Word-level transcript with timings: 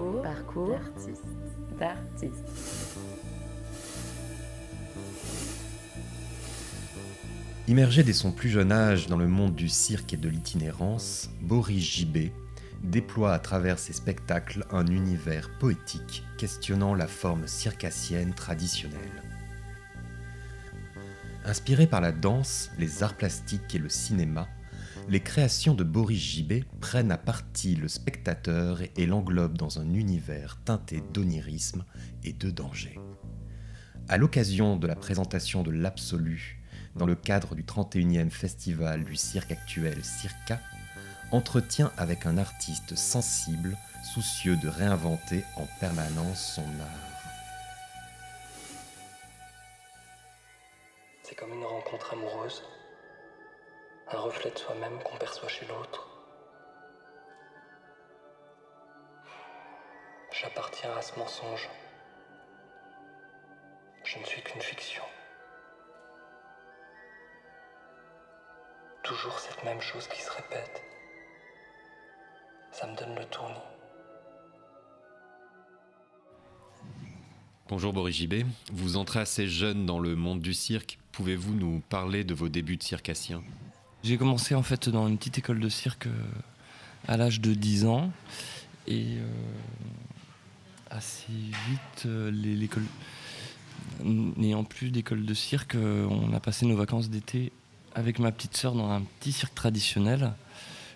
Parcours, 0.00 0.22
Parcours 0.22 0.68
d'artiste. 0.70 1.24
d'artiste. 1.78 2.44
Immergé 7.68 8.02
dès 8.02 8.14
son 8.14 8.32
plus 8.32 8.48
jeune 8.48 8.72
âge 8.72 9.08
dans 9.08 9.18
le 9.18 9.28
monde 9.28 9.54
du 9.54 9.68
cirque 9.68 10.14
et 10.14 10.16
de 10.16 10.30
l'itinérance, 10.30 11.28
Boris 11.42 11.84
Gibet 11.84 12.32
déploie 12.82 13.34
à 13.34 13.38
travers 13.38 13.78
ses 13.78 13.92
spectacles 13.92 14.64
un 14.70 14.86
univers 14.86 15.50
poétique 15.58 16.24
questionnant 16.38 16.94
la 16.94 17.06
forme 17.06 17.46
circassienne 17.46 18.32
traditionnelle. 18.32 19.22
Inspiré 21.44 21.86
par 21.86 22.00
la 22.00 22.12
danse, 22.12 22.70
les 22.78 23.02
arts 23.02 23.16
plastiques 23.18 23.74
et 23.74 23.78
le 23.78 23.90
cinéma, 23.90 24.48
les 25.10 25.20
créations 25.20 25.74
de 25.74 25.82
Boris 25.82 26.20
Gibet 26.20 26.62
prennent 26.80 27.10
à 27.10 27.18
partie 27.18 27.74
le 27.74 27.88
spectateur 27.88 28.78
et 28.96 29.06
l'englobent 29.06 29.58
dans 29.58 29.80
un 29.80 29.92
univers 29.92 30.56
teinté 30.64 31.02
d'onirisme 31.12 31.84
et 32.22 32.32
de 32.32 32.48
danger. 32.50 32.96
À 34.08 34.18
l'occasion 34.18 34.76
de 34.76 34.86
la 34.86 34.94
présentation 34.94 35.64
de 35.64 35.72
l'Absolu 35.72 36.62
dans 36.94 37.06
le 37.06 37.16
cadre 37.16 37.56
du 37.56 37.64
31e 37.64 38.30
festival 38.30 39.02
du 39.02 39.16
cirque 39.16 39.50
actuel 39.50 40.04
Circa, 40.04 40.60
entretient 41.32 41.90
avec 41.96 42.26
un 42.26 42.38
artiste 42.38 42.94
sensible, 42.96 43.76
soucieux 44.14 44.56
de 44.56 44.68
réinventer 44.68 45.42
en 45.56 45.66
permanence 45.80 46.54
son 46.54 46.62
art. 46.62 47.10
C'est 51.24 51.36
comme 51.36 51.52
une 51.52 51.64
rencontre 51.64 52.12
amoureuse, 52.14 52.62
un 54.12 54.20
reflet 54.20 54.50
de 54.50 54.58
soi-même 54.58 54.98
qu'on 55.04 55.16
perçoit 55.16 55.48
chez 55.48 55.66
l'autre. 55.66 56.06
J'appartiens 60.32 60.92
à 60.96 61.02
ce 61.02 61.18
mensonge. 61.18 61.68
Je 64.04 64.18
ne 64.18 64.24
suis 64.24 64.42
qu'une 64.42 64.62
fiction. 64.62 65.02
Toujours 69.02 69.38
cette 69.38 69.62
même 69.64 69.80
chose 69.80 70.08
qui 70.08 70.20
se 70.20 70.30
répète. 70.30 70.82
Ça 72.72 72.86
me 72.86 72.96
donne 72.96 73.14
le 73.14 73.24
tournis. 73.26 73.54
Bonjour 77.68 77.92
Boris 77.92 78.16
Gibet, 78.16 78.44
vous 78.72 78.96
entrez 78.96 79.20
assez 79.20 79.46
jeune 79.46 79.86
dans 79.86 80.00
le 80.00 80.16
monde 80.16 80.40
du 80.40 80.54
cirque. 80.54 80.98
Pouvez-vous 81.12 81.54
nous 81.54 81.80
parler 81.88 82.24
de 82.24 82.34
vos 82.34 82.48
débuts 82.48 82.76
de 82.76 82.82
circassien? 82.82 83.42
J'ai 84.02 84.16
commencé 84.16 84.54
en 84.54 84.62
fait 84.62 84.88
dans 84.88 85.06
une 85.08 85.18
petite 85.18 85.38
école 85.38 85.60
de 85.60 85.68
cirque 85.68 86.06
euh, 86.06 86.24
à 87.06 87.18
l'âge 87.18 87.40
de 87.40 87.52
10 87.52 87.84
ans. 87.84 88.10
Et 88.86 89.18
euh, 89.18 89.26
assez 90.90 91.32
vite, 91.32 92.06
euh, 92.06 92.30
l'école. 92.30 92.84
N'ayant 94.02 94.64
plus 94.64 94.90
d'école 94.90 95.26
de 95.26 95.34
cirque, 95.34 95.76
on 95.76 96.32
a 96.32 96.40
passé 96.40 96.64
nos 96.66 96.76
vacances 96.76 97.10
d'été 97.10 97.52
avec 97.94 98.18
ma 98.18 98.30
petite 98.32 98.56
sœur 98.56 98.74
dans 98.74 98.90
un 98.90 99.02
petit 99.02 99.32
cirque 99.32 99.54
traditionnel 99.54 100.32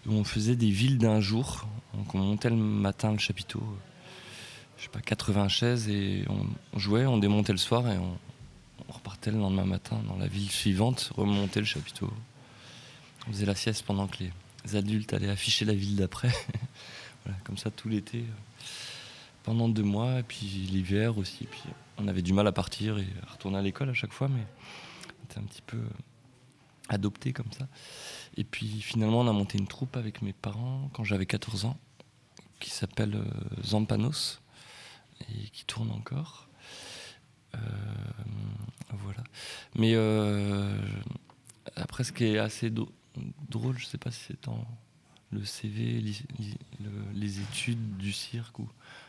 où 0.06 0.12
on 0.12 0.24
faisait 0.24 0.56
des 0.56 0.70
villes 0.70 0.98
d'un 0.98 1.20
jour. 1.20 1.66
Donc 1.94 2.14
on 2.14 2.18
montait 2.18 2.50
le 2.50 2.56
matin 2.56 3.12
le 3.12 3.18
chapiteau, 3.18 3.62
je 4.78 4.84
sais 4.84 4.88
pas, 4.90 5.00
80 5.00 5.48
chaises 5.48 5.88
et 5.88 6.24
on, 6.28 6.46
on 6.74 6.78
jouait, 6.78 7.06
on 7.06 7.18
démontait 7.18 7.52
le 7.52 7.58
soir 7.58 7.90
et 7.90 7.98
on, 7.98 8.18
on 8.88 8.92
repartait 8.92 9.30
le 9.30 9.38
lendemain 9.38 9.64
matin 9.64 9.98
dans 10.08 10.16
la 10.16 10.26
ville 10.26 10.50
suivante, 10.50 11.10
remonter 11.16 11.60
le 11.60 11.66
chapiteau. 11.66 12.10
On 13.26 13.32
faisait 13.32 13.46
la 13.46 13.54
sieste 13.54 13.84
pendant 13.86 14.06
que 14.06 14.18
les 14.64 14.76
adultes 14.76 15.14
allaient 15.14 15.30
afficher 15.30 15.64
la 15.64 15.74
ville 15.74 15.96
d'après. 15.96 16.28
voilà, 17.24 17.38
comme 17.44 17.56
ça 17.56 17.70
tout 17.70 17.88
l'été, 17.88 18.18
euh, 18.18 18.64
pendant 19.42 19.68
deux 19.68 19.82
mois, 19.82 20.20
et 20.20 20.22
puis 20.22 20.46
l'hiver 20.46 21.16
aussi. 21.16 21.46
Puis 21.46 21.62
on 21.96 22.06
avait 22.08 22.22
du 22.22 22.32
mal 22.32 22.46
à 22.46 22.52
partir 22.52 22.98
et 22.98 23.06
à 23.26 23.32
retourner 23.32 23.58
à 23.58 23.62
l'école 23.62 23.88
à 23.88 23.94
chaque 23.94 24.12
fois, 24.12 24.28
mais 24.28 24.44
on 25.08 25.24
était 25.24 25.38
un 25.38 25.44
petit 25.44 25.62
peu 25.62 25.78
euh, 25.78 25.88
adopté 26.90 27.32
comme 27.32 27.50
ça. 27.52 27.66
Et 28.36 28.44
puis 28.44 28.82
finalement, 28.82 29.20
on 29.20 29.28
a 29.28 29.32
monté 29.32 29.58
une 29.58 29.68
troupe 29.68 29.96
avec 29.96 30.20
mes 30.20 30.34
parents 30.34 30.90
quand 30.92 31.04
j'avais 31.04 31.26
14 31.26 31.64
ans, 31.64 31.78
qui 32.60 32.70
s'appelle 32.70 33.14
euh, 33.14 33.62
Zampanos, 33.64 34.40
et 35.20 35.48
qui 35.50 35.64
tourne 35.64 35.90
encore. 35.90 36.48
Voilà. 38.90 39.22
Mais 39.76 39.94
après, 41.76 42.02
ce 42.02 42.12
qui 42.12 42.24
est 42.24 42.38
assez 42.38 42.70
drôle, 43.48 43.78
je 43.78 43.86
sais 43.86 43.98
pas 43.98 44.10
si 44.10 44.20
c'est 44.28 44.44
dans 44.44 44.66
le 45.30 45.44
CV, 45.44 46.02
les 47.14 47.40
études 47.40 47.96
du 47.96 48.12
cirque 48.12 48.58
ou 48.58 48.68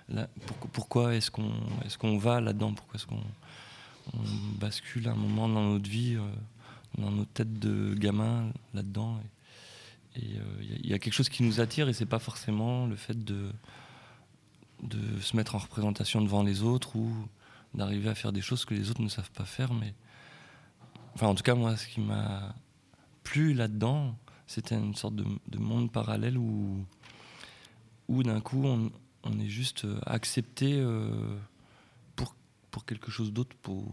là, 0.10 0.28
pourquoi, 0.74 1.16
est-ce 1.16 1.30
qu'on 1.32 1.52
qu'on 2.00 2.18
va 2.18 2.42
là-dedans? 2.42 2.74
Pourquoi 2.74 2.96
est-ce 2.96 3.06
qu'on 3.06 3.24
on 4.14 4.20
bascule 4.60 5.08
un 5.08 5.16
moment 5.16 5.48
dans 5.48 5.64
notre 5.64 5.90
vie, 5.90 6.16
euh, 6.16 7.02
dans 7.02 7.12
nos 7.12 7.26
têtes 7.26 7.60
de 7.60 7.94
gamins 7.96 8.52
là-dedans? 8.74 9.20
Et 10.16 10.22
il 10.62 10.86
y, 10.86 10.90
y 10.90 10.94
a 10.94 11.00
quelque 11.00 11.14
chose 11.14 11.30
qui 11.30 11.44
nous 11.44 11.60
attire 11.60 11.90
et 11.90 11.94
c'est 11.94 12.06
pas 12.06 12.20
forcément 12.20 12.88
le 12.88 12.96
fait 12.96 13.24
de 13.24 13.52
de 14.84 15.20
se 15.22 15.36
mettre 15.36 15.56
en 15.56 15.58
représentation 15.58 16.22
devant 16.22 16.44
les 16.44 16.62
autres 16.62 16.96
ou 16.96 17.12
d'arriver 17.74 18.10
à 18.10 18.16
faire 18.16 18.32
des 18.32 18.42
choses 18.42 18.66
que 18.66 18.74
les 18.74 18.90
autres 18.90 19.02
ne 19.02 19.10
savent 19.10 19.32
pas 19.32 19.46
faire. 19.46 19.74
Mais 19.74 19.94
enfin, 21.16 21.28
en 21.28 21.36
tout 21.36 21.44
cas, 21.44 21.56
moi, 21.56 21.76
ce 21.78 21.88
qui 21.88 22.02
m'a 22.02 22.56
plu 23.26 23.54
là-dedans, 23.54 24.18
c'était 24.48 24.76
une 24.76 24.96
sorte 24.96 25.16
de, 25.16 25.26
de 25.50 25.58
monde 25.58 25.92
parallèle 25.92 26.38
où, 26.38 26.86
où 28.08 28.24
d'un 28.24 28.40
coup, 28.40 28.64
on, 28.66 29.40
est 29.40 29.50
juste 29.50 29.84
euh, 29.84 30.00
accepté 30.06 30.76
euh, 30.76 31.10
pour, 32.16 32.34
pour 32.72 32.86
quelque 32.86 33.12
chose 33.12 33.34
d'autre, 33.34 33.56
où, 33.68 33.84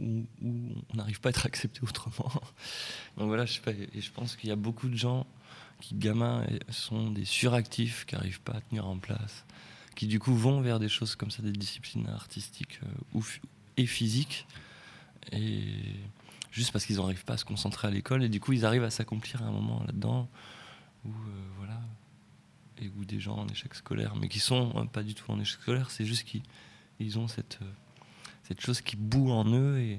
on 0.00 0.96
n'arrive 0.96 1.20
pas 1.20 1.28
à 1.28 1.30
être 1.30 1.46
accepté 1.46 1.80
autrement. 1.82 2.32
Donc 3.18 3.28
voilà, 3.28 3.44
je 3.44 3.52
sais 3.52 3.60
pas, 3.60 3.72
et 3.72 4.00
je 4.00 4.10
pense 4.10 4.34
qu'il 4.34 4.48
y 4.48 4.52
a 4.52 4.56
beaucoup 4.56 4.88
de 4.88 4.96
gens 4.96 5.26
qui, 5.80 5.94
gamins, 5.94 6.44
sont 6.70 7.10
des 7.10 7.26
suractifs, 7.26 8.06
qui 8.06 8.14
n'arrivent 8.14 8.40
pas 8.40 8.54
à 8.54 8.60
tenir 8.62 8.86
en 8.86 8.98
place 8.98 9.44
qui 10.00 10.06
du 10.06 10.18
coup 10.18 10.34
vont 10.34 10.62
vers 10.62 10.78
des 10.78 10.88
choses 10.88 11.14
comme 11.14 11.30
ça, 11.30 11.42
des 11.42 11.52
disciplines 11.52 12.08
artistiques 12.08 12.80
euh, 12.84 13.18
ou 13.18 13.22
et 13.76 13.84
physiques, 13.84 14.46
et 15.30 15.76
juste 16.50 16.72
parce 16.72 16.84
qu'ils 16.84 16.96
n'arrivent 16.96 17.24
pas 17.24 17.34
à 17.34 17.36
se 17.38 17.44
concentrer 17.44 17.88
à 17.88 17.90
l'école, 17.90 18.22
et 18.22 18.28
du 18.28 18.40
coup 18.40 18.52
ils 18.52 18.64
arrivent 18.64 18.84
à 18.84 18.90
s'accomplir 18.90 19.42
à 19.42 19.46
un 19.46 19.52
moment 19.52 19.82
là-dedans, 19.86 20.28
où 21.04 21.10
euh, 21.10 21.48
voilà, 21.58 21.80
et 22.80 22.90
où 22.98 23.04
des 23.04 23.20
gens 23.20 23.36
en 23.36 23.48
échec 23.48 23.74
scolaire, 23.74 24.14
mais 24.16 24.28
qui 24.28 24.40
sont 24.40 24.72
euh, 24.76 24.84
pas 24.84 25.02
du 25.02 25.14
tout 25.14 25.30
en 25.30 25.38
échec 25.38 25.60
scolaire, 25.60 25.90
c'est 25.90 26.04
juste 26.04 26.24
qu'ils 26.24 26.42
ils 26.98 27.18
ont 27.18 27.28
cette, 27.28 27.58
euh, 27.62 27.72
cette 28.42 28.60
chose 28.60 28.80
qui 28.80 28.96
boue 28.96 29.30
en 29.30 29.44
eux, 29.52 29.78
et 29.78 29.98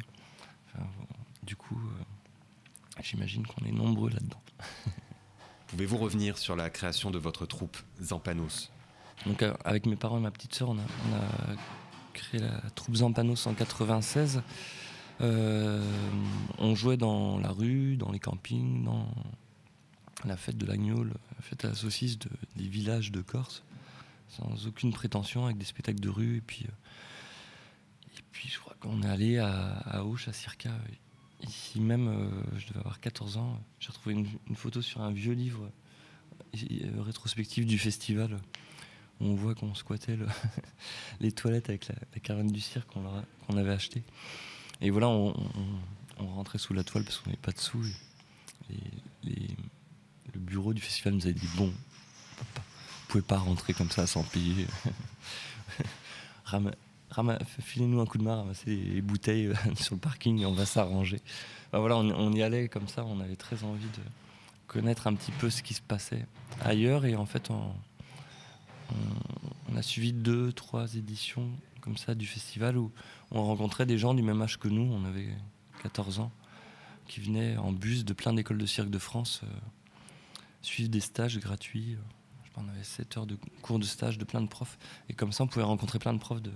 enfin, 0.68 0.86
bon, 0.98 1.08
du 1.44 1.56
coup, 1.56 1.78
euh, 1.78 3.02
j'imagine 3.02 3.46
qu'on 3.46 3.66
est 3.66 3.72
nombreux 3.72 4.10
là-dedans. 4.10 4.42
Pouvez-vous 5.68 5.98
revenir 5.98 6.38
sur 6.38 6.56
la 6.56 6.70
création 6.70 7.12
de 7.12 7.18
votre 7.18 7.46
troupe 7.46 7.78
Zampanos? 8.02 8.72
Donc 9.26 9.44
avec 9.64 9.86
mes 9.86 9.96
parents 9.96 10.18
et 10.18 10.22
ma 10.22 10.32
petite 10.32 10.54
sœur, 10.54 10.70
on 10.70 10.78
a, 10.78 10.82
on 10.82 11.16
a 11.16 11.56
créé 12.14 12.42
la 12.42 12.60
troupe 12.76 12.96
Zampanos 12.96 13.48
en 13.48 13.54
96. 13.54 14.42
Euh, 15.22 15.84
on 16.58 16.76
jouait 16.76 16.98
dans 16.98 17.38
la 17.38 17.50
rue, 17.52 17.96
dans 17.98 18.12
les 18.12 18.20
campings, 18.20 18.84
dans 18.84 19.08
la 20.26 20.38
fête 20.38 20.58
de 20.58 20.66
l'agneau, 20.66 21.04
la 21.04 21.14
fête 21.42 21.66
à 21.66 21.70
la 21.70 21.76
saucisse 21.76 22.18
de- 22.18 22.30
des 22.56 22.68
villages 22.68 23.12
de 23.12 23.22
Corse, 23.22 23.64
sans 24.30 24.68
aucune 24.68 24.92
prétention, 24.92 25.46
avec 25.46 25.58
des 25.58 25.66
spectacles 25.66 26.00
de 26.00 26.10
rue. 26.10 26.38
Et 26.38 26.42
puis, 26.42 26.66
euh, 26.68 26.72
je 28.48 28.60
crois 28.60 28.76
qu'on 28.80 29.04
est 29.04 29.08
allé 29.10 29.38
à, 29.38 30.04
Auch, 30.04 30.28
à 30.28 30.34
Circa. 30.34 30.72
Ici 31.44 31.80
même, 31.80 32.08
euh, 32.08 32.30
je 32.58 32.68
devais 32.68 32.80
avoir 32.80 33.00
14 33.00 33.38
ans. 33.38 33.60
J'ai 33.80 33.90
retrouvé 33.90 34.16
une, 34.16 34.56
photo 34.56 34.82
sur 34.82 35.02
un 35.02 35.12
vieux 35.12 35.34
livre 35.34 35.70
rétrospectif 37.00 37.66
du 37.66 37.80
festival 37.80 38.38
on 39.22 39.36
voit 39.36 39.54
qu'on 39.56 39.74
squattait 39.76 40.16
le- 40.16 40.28
les 41.22 41.32
toilettes 41.32 41.70
avec 41.70 41.88
la, 41.88 41.96
la 42.14 42.20
caravane 42.20 42.52
du 42.52 42.60
cirque 42.60 42.90
qu'on 42.92 43.56
avait 43.58 43.72
acheté. 43.72 44.04
Et 44.82 44.90
voilà, 44.90 45.10
on, 45.10 45.34
rentrait 46.18 46.58
sous 46.58 46.74
la 46.74 46.84
toile 46.84 47.04
parce 47.04 47.20
qu'on 47.20 47.30
n'avait 47.30 47.42
pas 47.42 47.52
de 47.52 47.60
sous. 47.60 47.84
Le 49.24 50.40
bureau 50.40 50.74
du 50.74 50.82
festival 50.82 51.14
nous 51.14 51.26
avait 51.26 51.34
dit 51.34 51.50
bon, 51.56 51.68
vous 51.68 52.46
pouvez 53.08 53.22
pas 53.22 53.38
rentrer 53.38 53.74
comme 53.74 53.92
ça 53.92 54.08
sans 54.08 54.24
payer. 54.24 54.66
Filez-nous 57.60 58.02
un 58.02 58.06
coup 58.06 58.18
de 58.18 58.24
main, 58.24 58.38
ramassez 58.38 58.76
les 58.76 59.02
bouteilles 59.02 59.48
euh, 59.48 59.56
sur 59.76 59.96
le 59.96 60.02
parking 60.02 60.40
et 60.40 60.46
on 60.46 60.54
va 60.54 60.66
s'arranger. 60.66 61.22
Voilà, 61.74 61.98
on, 61.98 62.34
y 62.34 62.44
allait 62.44 62.68
comme 62.68 62.88
ça, 62.88 63.06
on 63.06 63.20
avait 63.20 63.36
très 63.36 63.64
envie 63.64 63.86
de 63.86 64.02
connaître 64.68 65.08
un 65.08 65.14
petit 65.14 65.32
peu 65.32 65.50
ce 65.50 65.64
qui 65.64 65.74
se 65.74 65.82
passait 65.82 66.26
ailleurs 66.62 67.06
et 67.06 67.16
en 67.16 67.26
fait 67.26 67.50
on 67.50 67.74
a 69.76 69.82
suivi 69.82 70.12
deux, 70.12 70.52
trois 70.52 70.96
éditions 70.96 71.50
comme 71.82 71.98
ça 71.98 72.16
du 72.16 72.28
festival 72.28 72.78
où 72.78 72.92
on 73.32 73.44
rencontrait 73.44 73.86
des 73.86 73.98
gens 73.98 74.14
du 74.14 74.22
même 74.22 74.42
âge 74.42 74.58
que 74.58 74.68
nous, 74.68 74.84
on 74.94 75.04
avait 75.04 75.28
14 75.84 76.20
ans, 76.20 76.32
qui 77.08 77.20
venaient 77.20 77.58
en 77.58 77.72
bus 77.72 78.06
de 78.06 78.14
plein 78.14 78.34
d'écoles 78.34 78.58
de 78.58 78.66
cirque 78.66 78.90
de 78.90 79.00
France 79.00 79.42
euh, 79.44 79.48
suivre 80.62 80.90
des 80.90 81.00
stages 81.00 81.40
gratuits. 81.40 81.96
euh, 81.96 82.02
je 82.44 82.50
sais 82.50 82.56
on 82.58 82.70
avait 82.70 82.84
7 82.84 83.18
heures 83.18 83.26
de 83.26 83.38
cours 83.62 83.80
de 83.80 83.86
stage 83.86 84.18
de 84.18 84.24
plein 84.24 84.42
de 84.42 84.48
profs. 84.48 84.78
Et 85.10 85.14
comme 85.14 85.32
ça, 85.32 85.44
on 85.44 85.48
pouvait 85.48 85.66
rencontrer 85.66 86.00
plein 86.00 86.14
de 86.14 86.20
profs 86.20 86.42
de, 86.42 86.52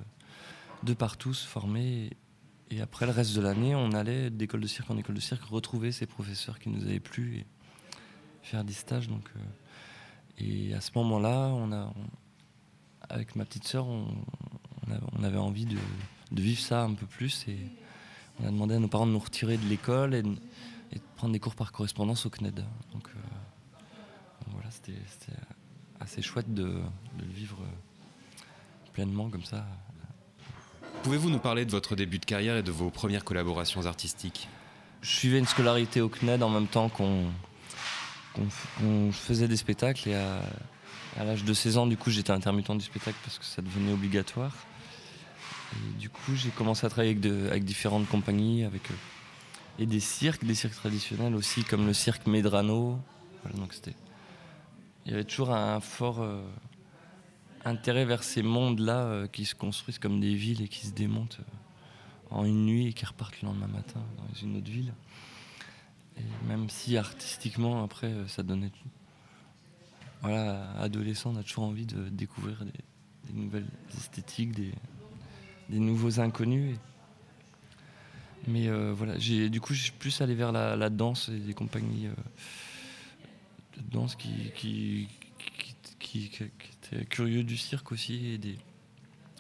de 0.84 0.94
partout, 0.94 1.34
se 1.34 1.48
former. 1.48 2.12
Et, 2.70 2.82
après, 2.82 3.06
le 3.06 3.12
reste 3.12 3.36
de 3.36 3.42
l'année, 3.42 3.76
on 3.76 3.92
allait 3.92 4.30
d'école 4.30 4.62
de 4.62 4.68
cirque 4.68 4.90
en 4.92 4.98
école 4.98 5.16
de 5.16 5.22
cirque 5.22 5.44
retrouver 5.44 5.92
ces 5.92 6.06
professeurs 6.06 6.60
qui 6.60 6.70
nous 6.70 6.84
avaient 6.84 7.00
plu 7.00 7.38
et 7.38 7.46
faire 8.44 8.64
des 8.64 8.74
stages. 8.74 9.08
Donc, 9.08 9.30
et 10.38 10.74
à 10.74 10.82
ce 10.82 10.92
moment-là, 10.96 11.50
on 11.54 11.72
a, 11.72 11.94
avec 13.10 13.36
ma 13.36 13.46
petite 13.46 13.66
sœur, 13.66 13.88
on, 13.88 14.08
on, 15.18 15.24
avait 15.24 15.38
envie 15.38 15.66
de, 15.66 15.78
vivre 16.32 16.60
ça 16.60 16.84
un 16.84 16.94
peu 16.94 17.06
plus. 17.06 17.46
Et 17.48 17.58
on 18.40 18.48
a 18.48 18.52
demandé 18.52 18.76
à 18.76 18.80
nos 18.80 18.88
parents 18.88 19.08
de 19.08 19.12
nous 19.12 19.20
retirer 19.20 19.58
de 19.58 19.68
l'école 19.68 20.14
et, 20.14 20.22
de 20.22 20.36
prendre 21.18 21.34
des 21.34 21.40
cours 21.40 21.56
par 21.56 21.72
correspondance 21.72 22.26
au 22.26 22.30
CNED. 22.30 22.64
Donc, 22.94 23.08
euh, 23.08 23.20
voilà, 24.52 24.70
c'était 24.72 24.94
assez 26.00 26.22
chouette 26.22 26.54
de, 26.54 26.64
le 26.64 27.26
vivre 27.34 27.58
pleinement 28.94 29.30
comme 29.30 29.44
ça. 29.44 29.66
Pouvez-vous 31.04 31.30
nous 31.30 31.40
parler 31.40 31.66
de 31.66 31.72
votre 31.72 31.96
début 31.96 32.20
de 32.20 32.26
carrière 32.26 32.58
et 32.58 32.64
de 32.64 32.72
vos 32.72 32.90
premières 32.90 33.24
collaborations 33.24 33.86
artistiques? 33.86 34.48
Je 35.02 35.10
suivais 35.10 35.38
une 35.38 35.46
scolarité 35.46 36.02
au 36.02 36.10
CNED 36.10 36.42
en 36.42 36.50
même 36.50 36.68
temps 36.68 36.90
qu'on 36.90 37.32
faisait 39.12 39.48
des 39.48 39.58
spectacles 39.58 40.10
et 40.10 40.16
à, 40.16 40.42
à 41.18 41.24
l'âge 41.24 41.44
de 41.44 41.54
16 41.54 41.78
ans, 41.78 41.88
du 41.88 41.98
coup, 41.98 42.12
j'étais 42.12 42.32
intermittent 42.32 42.72
du 42.72 42.84
spectacle 42.84 43.18
parce 43.24 43.40
que 43.40 43.46
ça 43.46 43.62
devenait 43.62 43.94
obligatoire. 43.94 44.52
Du 46.00 46.10
coup, 46.10 46.36
j'ai 46.36 46.50
commencé 46.50 46.86
à 46.86 46.90
travailler 46.90 47.18
avec, 47.48 47.64
différentes 47.64 48.08
compagnies, 48.08 48.64
avec 48.64 48.90
euh, 48.92 48.96
et 49.80 49.86
des 49.86 50.00
cirques, 50.00 50.46
des 50.46 50.56
cirques 50.56 50.76
traditionnels 50.76 51.36
aussi, 51.36 51.64
comme 51.64 51.86
le 51.86 51.94
cirque 51.94 52.28
Medrano. 52.28 53.00
donc 53.56 53.76
il 55.06 55.12
y 55.12 55.14
avait 55.14 55.26
toujours 55.26 55.52
un 55.52 55.80
fort 55.82 56.22
euh, 56.22 56.42
intérêt 57.64 58.06
vers 58.06 58.24
ces 58.24 58.42
mondes-là 58.42 59.00
euh, 59.00 59.28
qui 59.28 59.46
se 59.46 59.54
construisent 59.54 60.00
comme 60.00 60.20
des 60.20 60.34
villes 60.34 60.62
et 60.62 60.68
qui 60.68 60.88
se 60.88 60.94
démontent 60.94 61.38
en 62.32 62.46
une 62.46 62.66
nuit 62.66 62.88
et 62.88 62.94
qui 62.94 63.06
repartent 63.06 63.42
le 63.42 63.48
lendemain 63.48 63.68
matin 63.68 64.02
dans 64.18 64.40
une 64.42 64.58
autre 64.58 64.72
ville. 64.72 64.94
Même 66.48 66.70
si 66.70 66.98
artistiquement, 66.98 67.84
après, 67.84 68.14
ça 68.28 68.42
donnait 68.42 68.72
voilà, 70.22 70.72
adolescent, 70.80 71.34
on 71.36 71.36
a 71.36 71.44
toujours 71.44 71.66
envie 71.66 71.86
de 71.86 72.10
découvrir 72.10 72.66
des, 72.66 73.34
nouvelles 73.34 73.68
esthétiques, 73.96 74.54
des, 74.54 74.74
nouveaux 75.70 76.20
inconnus. 76.20 76.78
Mais 78.48 78.68
euh, 78.68 78.94
voilà, 78.94 79.18
du 79.18 79.60
coup, 79.62 79.74
je 79.74 79.82
suis 79.84 79.92
plus 79.92 80.22
allé 80.22 80.36
vers 80.36 80.52
la, 80.52 80.90
danse 80.90 81.30
et 81.30 81.40
des 81.40 81.54
compagnies 81.54 82.08
euh, 82.08 82.14
de 83.78 83.92
danse 83.92 84.16
qui, 84.16 85.08
étaient 86.14 87.06
curieux 87.06 87.44
du 87.44 87.58
cirque 87.58 87.92
aussi 87.92 88.38
des, 88.38 88.58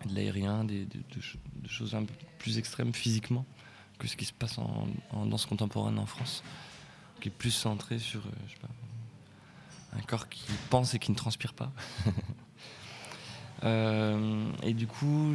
de 0.05 0.15
l'aérien, 0.15 0.63
des, 0.63 0.85
de, 0.85 1.67
choses 1.67 1.93
un 1.93 2.03
peu 2.03 2.13
plus 2.39 2.57
extrêmes 2.57 2.93
physiquement 2.93 3.45
que 3.99 4.07
ce 4.07 4.17
qui 4.17 4.25
se 4.25 4.33
passe 4.33 4.57
en, 4.57 5.25
danse 5.25 5.45
contemporaine 5.45 5.99
en 5.99 6.05
France, 6.05 6.43
qui 7.21 7.29
est 7.29 7.31
plus 7.31 7.51
centré 7.51 7.99
sur, 7.99 8.25
euh, 8.25 8.67
un 9.97 10.01
corps 10.01 10.27
qui 10.27 10.43
pense 10.69 10.93
et 10.93 10.99
qui 10.99 11.11
ne 11.11 11.15
transpire 11.15 11.53
pas. 11.53 11.71
Euh, 13.63 14.49
et 14.63 14.73
du 14.73 14.87
coup, 14.87 15.33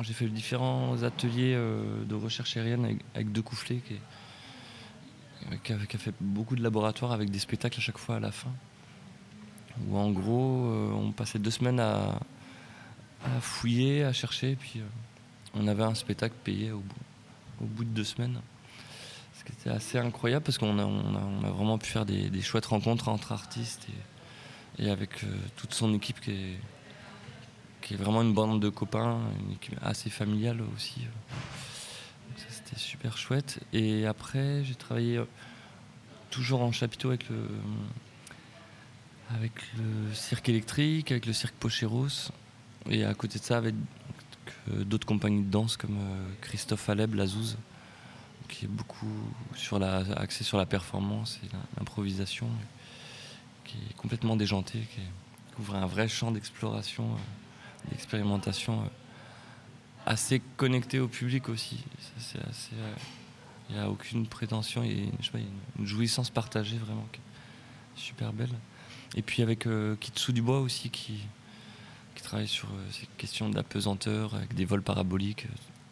j'ai 0.00 0.12
fait 0.12 0.26
différents 0.26 1.02
ateliers 1.02 1.54
euh, 1.56 2.04
de 2.04 2.14
recherche 2.14 2.56
aérienne 2.56 2.98
avec, 3.14 3.32
deux 3.32 3.42
coufflets 3.42 3.80
qui, 5.64 5.72
a, 5.72 5.78
fait 5.78 6.14
beaucoup 6.20 6.56
de 6.56 6.62
laboratoires 6.62 7.12
avec 7.12 7.30
des 7.30 7.38
spectacles 7.38 7.78
à 7.78 7.82
chaque 7.82 7.98
fois 7.98 8.16
à 8.16 8.20
la 8.20 8.32
fin. 8.32 8.52
Où 9.88 9.96
en 9.96 10.10
gros, 10.10 10.66
euh, 10.66 10.92
on 10.92 11.12
passait 11.12 11.38
deux 11.38 11.50
semaines 11.50 11.80
à, 11.80 12.18
fouiller, 13.40 14.04
à 14.04 14.12
chercher, 14.12 14.56
puis 14.56 14.80
on 15.52 15.66
avait 15.66 15.82
un 15.82 15.94
spectacle 15.94 16.36
payé 16.44 16.70
au 16.70 16.82
bout 17.60 17.84
de 17.84 17.90
deux 17.90 18.04
semaines. 18.04 18.40
C'était 19.34 19.70
assez 19.70 19.98
incroyable 19.98 20.44
parce 20.44 20.58
qu'on 20.58 20.78
a, 20.78 21.50
vraiment 21.50 21.78
pu 21.78 21.88
faire 21.88 22.06
des, 22.06 22.40
chouettes 22.42 22.66
rencontres 22.66 23.08
entre 23.08 23.32
artistes 23.32 23.88
et, 24.78 24.90
avec 24.90 25.24
toute 25.56 25.74
son 25.74 25.92
équipe 25.94 26.20
qui 26.20 26.30
est, 26.30 26.58
qui 27.88 27.94
est 27.94 27.96
vraiment 27.96 28.20
une 28.20 28.34
bande 28.34 28.60
de 28.60 28.68
copains, 28.68 29.18
une 29.40 29.52
équipe 29.52 29.74
assez 29.80 30.10
familiale 30.10 30.60
aussi. 30.76 31.06
c'était 32.36 32.78
super 32.78 33.16
chouette. 33.16 33.60
Et 33.72 34.04
après, 34.04 34.62
j'ai 34.62 34.74
travaillé 34.74 35.16
euh, 35.16 35.24
toujours 36.28 36.60
en 36.60 36.70
chapiteau 36.70 37.08
avec 37.08 37.26
le, 37.30 37.48
avec 39.34 39.52
le 39.78 40.12
cirque 40.12 40.50
électrique, 40.50 41.12
avec 41.12 41.24
le 41.24 41.32
cirque 41.32 41.54
Pocheros. 41.54 42.30
Et 42.90 43.06
à 43.06 43.14
côté 43.14 43.38
de 43.38 43.44
ça, 43.44 43.56
avec 43.56 43.74
d'autres 44.66 45.06
compagnies 45.06 45.44
de 45.44 45.50
danse 45.50 45.78
comme 45.78 45.96
euh, 45.96 46.26
Christophe 46.42 46.90
Aleb, 46.90 47.14
La 47.14 47.26
Zouze 47.26 47.56
qui 48.48 48.66
est 48.66 48.68
beaucoup 48.68 49.12
sur 49.54 49.78
la, 49.78 49.98
axé 50.16 50.42
sur 50.42 50.56
la 50.56 50.64
performance 50.64 51.38
et 51.44 51.48
l'improvisation, 51.76 52.48
qui 53.64 53.76
est 53.76 53.94
complètement 53.94 54.36
déjanté, 54.36 54.78
qui, 54.78 55.00
ouvre 55.58 55.74
un 55.74 55.86
vrai 55.86 56.08
champ 56.08 56.30
d'exploration, 56.30 57.10
euh, 57.88 57.94
d'expérimentation 57.94 58.80
euh, 58.80 58.86
assez 60.06 60.40
connecté 60.56 61.00
au 61.00 61.08
public 61.08 61.48
aussi. 61.48 61.84
Euh, 62.36 62.40
il 63.68 63.76
n'y 63.76 63.82
a 63.82 63.90
aucune 63.90 64.26
prétention, 64.26 64.82
il 64.82 64.98
y 64.98 65.00
a 65.00 65.38
une, 65.78 65.86
jouissance 65.86 66.30
partagée 66.30 66.78
vraiment 66.78 67.06
super 67.96 68.32
belle. 68.32 68.52
Et 69.14 69.22
puis 69.22 69.42
avec 69.42 69.66
Kitsu 70.00 70.32
Dubois 70.32 70.60
aussi 70.60 70.90
qui, 70.90 71.20
qui 72.14 72.22
travaille 72.22 72.48
sur 72.48 72.68
ces 72.90 73.06
questions 73.18 73.50
d'apesanteur 73.50 74.34
avec 74.34 74.54
des 74.54 74.64
vols 74.64 74.82
paraboliques. 74.82 75.46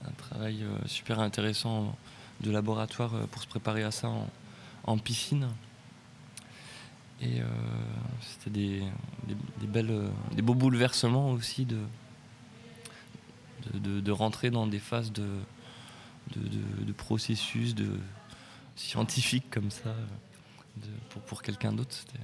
Un 0.06 0.12
travail 0.12 0.64
super 0.86 1.20
intéressant 1.20 1.94
de 2.40 2.50
laboratoire 2.50 3.14
euh, 3.14 3.26
pour 3.30 3.42
se 3.42 3.46
préparer 3.46 3.82
à 3.82 3.90
ça 3.90 4.10
en, 4.84 4.98
piscine. 4.98 5.48
Et 7.20 7.40
euh, 7.40 7.44
c'était 8.20 8.50
des, 8.50 8.82
belles, 9.66 9.90
euh, 9.90 10.08
des 10.32 10.42
beaux 10.42 10.54
bouleversements 10.54 11.30
aussi 11.30 11.64
de, 11.64 11.78
de, 13.74 14.12
rentrer 14.12 14.50
dans 14.50 14.66
des 14.66 14.78
phases 14.78 15.12
de, 15.12 15.26
de, 16.36 16.92
processus 16.92 17.74
de 17.74 17.98
scientifiques 18.76 19.48
comme 19.50 19.70
ça 19.70 19.94
pour, 21.08 21.22
pour 21.22 21.42
quelqu'un 21.42 21.72
d'autre. 21.72 21.94
C'était 21.94 22.22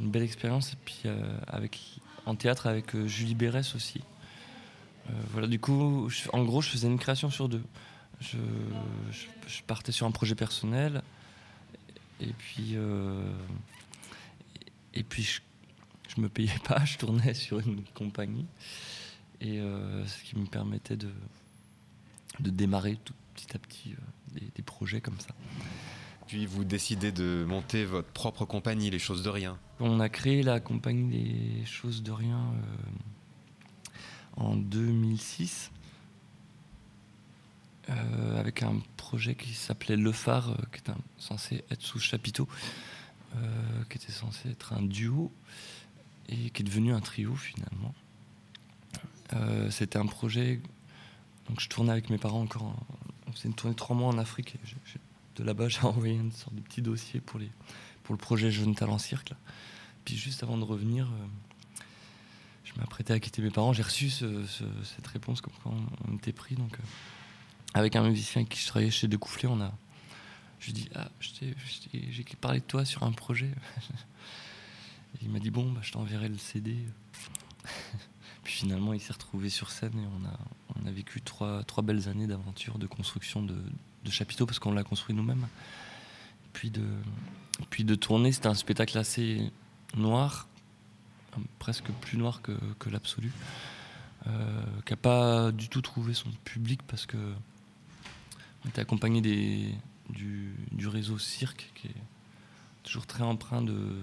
une 0.00 0.10
belle 0.10 0.22
expérience. 0.22 0.74
Et 0.74 0.76
puis 0.84 1.04
avec, 1.46 1.80
en 2.26 2.34
théâtre 2.34 2.66
avec 2.66 2.94
Julie 3.06 3.34
Bérès 3.34 3.74
aussi. 3.74 4.02
voilà, 5.32 5.46
du 5.46 5.58
coup, 5.58 6.10
en 6.34 6.44
gros, 6.44 6.60
je 6.60 6.68
faisais 6.68 6.86
une 6.86 6.98
création 6.98 7.30
sur 7.30 7.48
deux 7.48 7.62
je, 8.20 8.36
partais 9.66 9.92
sur 9.92 10.06
un 10.06 10.10
projet 10.10 10.34
personnel 10.34 11.02
et 12.20 12.32
puis 12.32 12.72
euh, 12.74 13.32
et 14.94 15.02
puis 15.02 15.22
je, 15.22 15.40
je, 16.08 16.20
me 16.20 16.28
payais 16.28 16.58
pas, 16.64 16.84
je 16.84 16.98
tournais 16.98 17.34
sur 17.34 17.60
une 17.60 17.82
compagnie 17.94 18.46
et 19.40 19.60
euh, 19.60 20.06
ce 20.06 20.22
qui 20.22 20.36
me 20.36 20.46
permettait 20.46 20.96
de 20.96 21.10
de 22.40 22.50
démarrer 22.50 22.96
tout 23.04 23.14
petit 23.34 23.54
à 23.54 23.58
petit 23.58 23.92
euh, 23.92 24.40
des, 24.54 24.62
projets 24.62 25.00
comme 25.00 25.18
ça. 25.18 25.34
Puis 26.26 26.46
vous 26.46 26.64
décidez 26.64 27.10
de 27.10 27.44
monter 27.46 27.84
votre 27.84 28.08
propre 28.08 28.44
compagnie, 28.44 28.88
les 28.90 28.98
choses 29.00 29.22
de 29.22 29.28
rien. 29.28 29.58
On 29.80 29.98
a 29.98 30.08
créé 30.08 30.42
la 30.42 30.60
compagnie 30.60 31.58
Les 31.58 31.66
choses 31.66 32.02
de 32.02 32.12
rien 32.12 32.54
en 34.36 34.54
2006 34.54 35.72
euh, 37.90 38.38
avec 38.38 38.62
un 38.62 38.80
projet 38.96 39.34
qui 39.34 39.52
s'appelait 39.54 39.96
Le 39.96 40.12
Phare, 40.12 40.50
euh, 40.50 40.56
qui 40.72 40.78
était 40.78 40.92
censé 41.18 41.64
être 41.70 41.82
sous 41.82 41.98
chapiteau, 41.98 42.46
euh, 43.34 43.38
qui 43.88 43.98
était 43.98 44.12
censé 44.12 44.50
être 44.50 44.74
un 44.74 44.82
duo 44.82 45.32
et 46.28 46.50
qui 46.50 46.62
est 46.62 46.64
devenu 46.64 46.92
un 46.92 47.00
trio 47.00 47.34
finalement. 47.34 47.94
C'était 49.70 49.98
un 49.98 50.06
projet, 50.06 50.60
donc 51.48 51.60
je 51.60 51.68
tournais 51.68 51.92
avec 51.92 52.10
mes 52.10 52.18
parents 52.18 52.40
encore, 52.40 52.74
on 53.28 53.32
faisait 53.32 53.48
une 53.48 53.54
tournée 53.54 53.76
trois 53.76 53.94
mois 53.94 54.08
en 54.08 54.18
Afrique. 54.18 54.56
de 55.36 55.44
là-bas, 55.44 55.68
j'ai 55.68 55.82
envoyé 55.82 56.14
une 56.14 56.32
sorte 56.32 56.54
de 56.56 56.60
petit 56.60 56.82
dossier 56.82 57.20
pour, 57.20 57.38
les, 57.38 57.48
pour 58.02 58.12
le 58.12 58.18
projet 58.18 58.50
Jeune 58.50 58.74
Talent 58.74 58.98
Cirque. 58.98 59.32
Puis 60.04 60.16
juste 60.16 60.42
avant 60.42 60.58
de 60.58 60.64
revenir, 60.64 61.08
je 62.64 62.72
m'apprêtais 62.80 63.12
à 63.12 63.20
quitter 63.20 63.40
mes 63.40 63.50
parents. 63.50 63.72
J'ai 63.72 63.84
reçu 63.84 64.10
cette 64.10 65.06
réponse 65.06 65.40
comme 65.40 65.54
quand 65.62 65.74
on, 66.08 66.16
était 66.16 66.32
pris. 66.32 66.56
Donc, 66.56 66.76
avec 67.74 67.96
un 67.96 68.02
musicien 68.02 68.44
qui 68.44 68.60
je 68.60 68.66
travaillais 68.66 68.90
chez 68.90 69.08
Decoufflé, 69.08 69.48
on 69.48 69.60
a. 69.60 69.72
Je 70.58 70.66
lui 70.66 70.72
ai 70.72 70.82
dit, 70.82 70.88
ah, 70.94 71.08
j'ai 72.10 72.24
parlé 72.40 72.60
de 72.60 72.64
toi 72.64 72.84
sur 72.84 73.02
un 73.04 73.12
projet. 73.12 73.50
il 75.22 75.30
m'a 75.30 75.38
dit, 75.38 75.50
bon, 75.50 75.70
bah, 75.72 75.80
je 75.82 75.92
t'enverrai 75.92 76.28
le 76.28 76.36
CD. 76.36 76.76
Puis 78.42 78.52
finalement, 78.52 78.92
il 78.92 79.00
s'est 79.00 79.12
retrouvé 79.12 79.48
sur 79.48 79.70
scène 79.70 79.92
et 79.94 80.06
on 80.06 80.86
a, 80.86 80.90
vécu 80.90 81.22
trois, 81.22 81.64
belles 81.82 82.08
années 82.08 82.26
d'aventure, 82.26 82.78
de 82.78 82.86
construction 82.86 83.42
de, 83.42 83.62
chapiteaux, 84.10 84.44
parce 84.44 84.58
qu'on 84.58 84.72
l'a 84.72 84.82
construit 84.82 85.14
nous-mêmes. 85.14 85.46
Puis 86.52 86.70
de, 86.70 86.84
puis 87.70 87.84
de 87.84 87.94
tourner, 87.94 88.32
c'était 88.32 88.48
un 88.48 88.54
spectacle 88.54 88.98
assez 88.98 89.50
noir, 89.94 90.48
presque 91.58 91.90
plus 92.00 92.18
noir 92.18 92.42
que, 92.42 92.52
l'absolu, 92.90 93.30
qui 94.24 94.92
n'a 94.92 94.96
pas 94.96 95.52
du 95.52 95.68
tout 95.68 95.80
trouvé 95.80 96.12
son 96.12 96.30
public 96.44 96.80
parce 96.82 97.06
que 97.06 97.16
on 98.64 98.68
était 98.68 98.80
accompagné 98.80 99.20
des, 99.20 99.74
du, 100.10 100.86
réseau 100.86 101.18
Cirque 101.18 101.70
qui 101.74 101.88
est 101.88 102.02
toujours 102.82 103.06
très 103.06 103.22
empreint 103.22 103.62
de, 103.62 104.02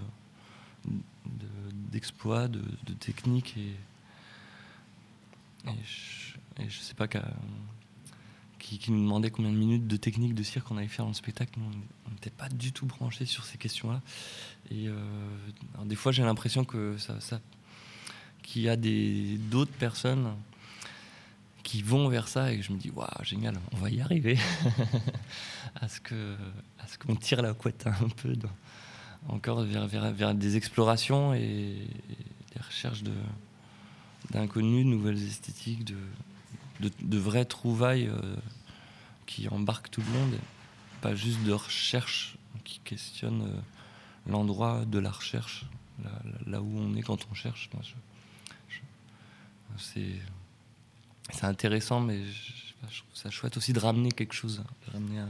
d'exploits, 1.92 2.48
de, 2.48 2.62
techniques 3.00 3.56
et, 3.58 3.74
je, 5.84 6.64
ne 6.64 6.70
sais 6.70 6.94
pas 6.94 7.08
qui, 8.60 8.92
nous 8.92 9.04
demandait 9.04 9.32
combien 9.32 9.52
de 9.52 9.58
minutes 9.58 9.88
de 9.88 9.98
technique 9.98 10.34
de 10.34 10.44
cirque 10.44 10.72
on 10.72 10.78
allait 10.78 10.88
faire 10.88 11.06
dans 11.06 11.12
le 11.12 11.16
spectacle. 11.16 11.60
on 12.08 12.12
n'était 12.12 12.30
pas 12.30 12.48
du 12.50 12.72
tout 12.72 12.86
branché 12.86 13.26
sur 13.26 13.44
ces 13.44 13.58
questions-là. 13.58 14.02
Et 14.72 14.88
euh, 14.88 14.98
des 15.86 15.96
fois, 15.96 16.12
j'ai 16.12 16.24
l'impression 16.24 16.64
que 16.64 16.98
ça 16.98 17.42
qu'il 18.44 18.62
y 18.62 18.70
a 18.70 18.78
d'autres 18.78 19.74
personnes 19.74 20.34
qui 21.68 21.82
vont 21.82 22.08
vers 22.08 22.30
ça 22.30 22.54
et 22.54 22.62
je 22.62 22.72
me 22.72 22.78
dis 22.78 22.92
waouh 22.92 23.24
génial 23.24 23.60
on 23.74 23.78
va 23.78 23.90
y 23.90 24.00
arriver. 24.02 24.38
À 25.80 25.90
ce 25.90 26.00
que 26.00 26.36
à 26.80 26.88
ce 26.88 26.98
qu'on 26.98 27.16
tire 27.16 27.42
la 27.44 27.54
couette 27.54 27.86
un 27.86 28.10
peu 28.10 28.34
encore 29.28 29.62
vers, 29.62 29.86
vers, 29.86 30.34
des 30.34 30.56
explorations 30.56 31.36
et, 31.36 31.76
des 32.54 32.62
recherches 32.66 33.04
de 33.04 33.14
d'inconnus 34.32 34.86
de 34.86 34.90
nouvelles 34.90 35.22
esthétiques 35.22 35.84
de, 35.86 36.90
de, 37.02 37.18
vraies 37.18 37.46
trouvailles 37.46 38.08
euh, 38.08 38.36
qui 39.28 39.48
embarquent 39.50 39.92
tout 39.92 40.02
le 40.02 40.12
monde 40.18 40.40
pas 41.02 41.14
juste 41.14 41.44
de 41.44 41.52
recherche 41.52 42.38
qui 42.64 42.80
questionne 42.80 43.42
euh, 43.44 43.62
l'endroit 44.26 44.86
de 44.86 45.00
la 45.00 45.12
recherche 45.12 45.66
là, 46.46 46.62
où 46.62 46.80
on 46.80 46.96
est 46.96 47.02
quand 47.02 47.28
on 47.30 47.34
cherche. 47.34 47.70
C'est 49.78 50.16
c'est 51.32 51.46
intéressant, 51.46 52.00
mais 52.00 52.24
je, 52.24 53.00
trouve 53.00 53.16
ça 53.16 53.30
chouette 53.30 53.58
aussi 53.58 53.74
de 53.74 53.80
ramener 53.80 54.12
quelque 54.12 54.34
chose, 54.34 54.64
de 54.86 54.92
ramener 54.92 55.22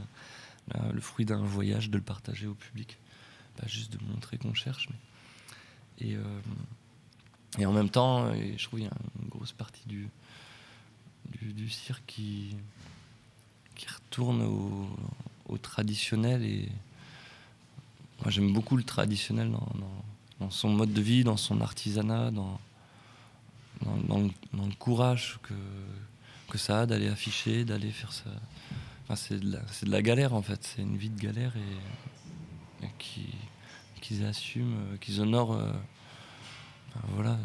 le 0.92 1.00
fruit 1.00 1.24
d'un 1.24 1.42
voyage, 1.42 1.90
de 1.90 1.96
le 1.96 2.04
partager 2.04 2.46
au 2.46 2.54
public. 2.54 2.98
Pas 3.56 3.66
juste 3.66 3.92
de 3.92 3.98
montrer 4.04 4.38
qu'on 4.38 4.54
cherche. 4.54 4.88
Mais, 4.90 6.08
et, 6.08 6.16
euh, 6.16 6.40
et 7.58 7.66
en 7.66 7.72
même 7.72 7.90
temps, 7.90 8.32
je 8.34 8.64
trouve 8.64 8.80
qu'il 8.80 8.88
y 8.88 8.90
a 8.90 8.96
une 9.20 9.28
grosse 9.28 9.52
partie 9.52 9.86
du, 9.86 10.08
du, 11.32 11.68
cirque 11.70 12.04
qui, 12.06 12.56
qui 13.74 13.86
retourne 13.88 14.42
au, 14.42 15.58
traditionnel. 15.58 16.44
Et 16.44 16.68
moi, 18.20 18.30
j'aime 18.30 18.52
beaucoup 18.52 18.76
le 18.76 18.84
traditionnel 18.84 19.50
dans, 19.50 19.68
dans, 20.38 20.50
son 20.50 20.68
mode 20.68 20.92
de 20.92 21.00
vie, 21.00 21.24
dans 21.24 21.36
son 21.36 21.60
artisanat, 21.60 22.30
dans 22.30 22.60
dans, 23.82 24.18
le, 24.18 24.74
courage 24.78 25.38
que, 25.42 25.54
que 26.48 26.58
ça 26.58 26.80
a 26.80 26.86
d'aller 26.86 27.08
afficher, 27.08 27.64
d'aller 27.64 27.90
faire 27.90 28.12
ça. 28.12 28.30
Enfin, 29.04 29.16
c'est 29.16 29.40
de, 29.40 29.90
la 29.90 30.02
galère 30.02 30.34
en 30.34 30.42
fait, 30.42 30.62
c'est 30.62 30.82
une 30.82 30.96
vie 30.96 31.10
de 31.10 31.20
galère 31.20 31.52
et, 31.56 32.86
qu'ils 34.00 34.24
assument, 34.24 34.74
euh, 34.74 34.96
qu'ils 34.98 35.20
honorent 35.20 35.54
euh, 35.54 35.72
voilà, 37.14 37.38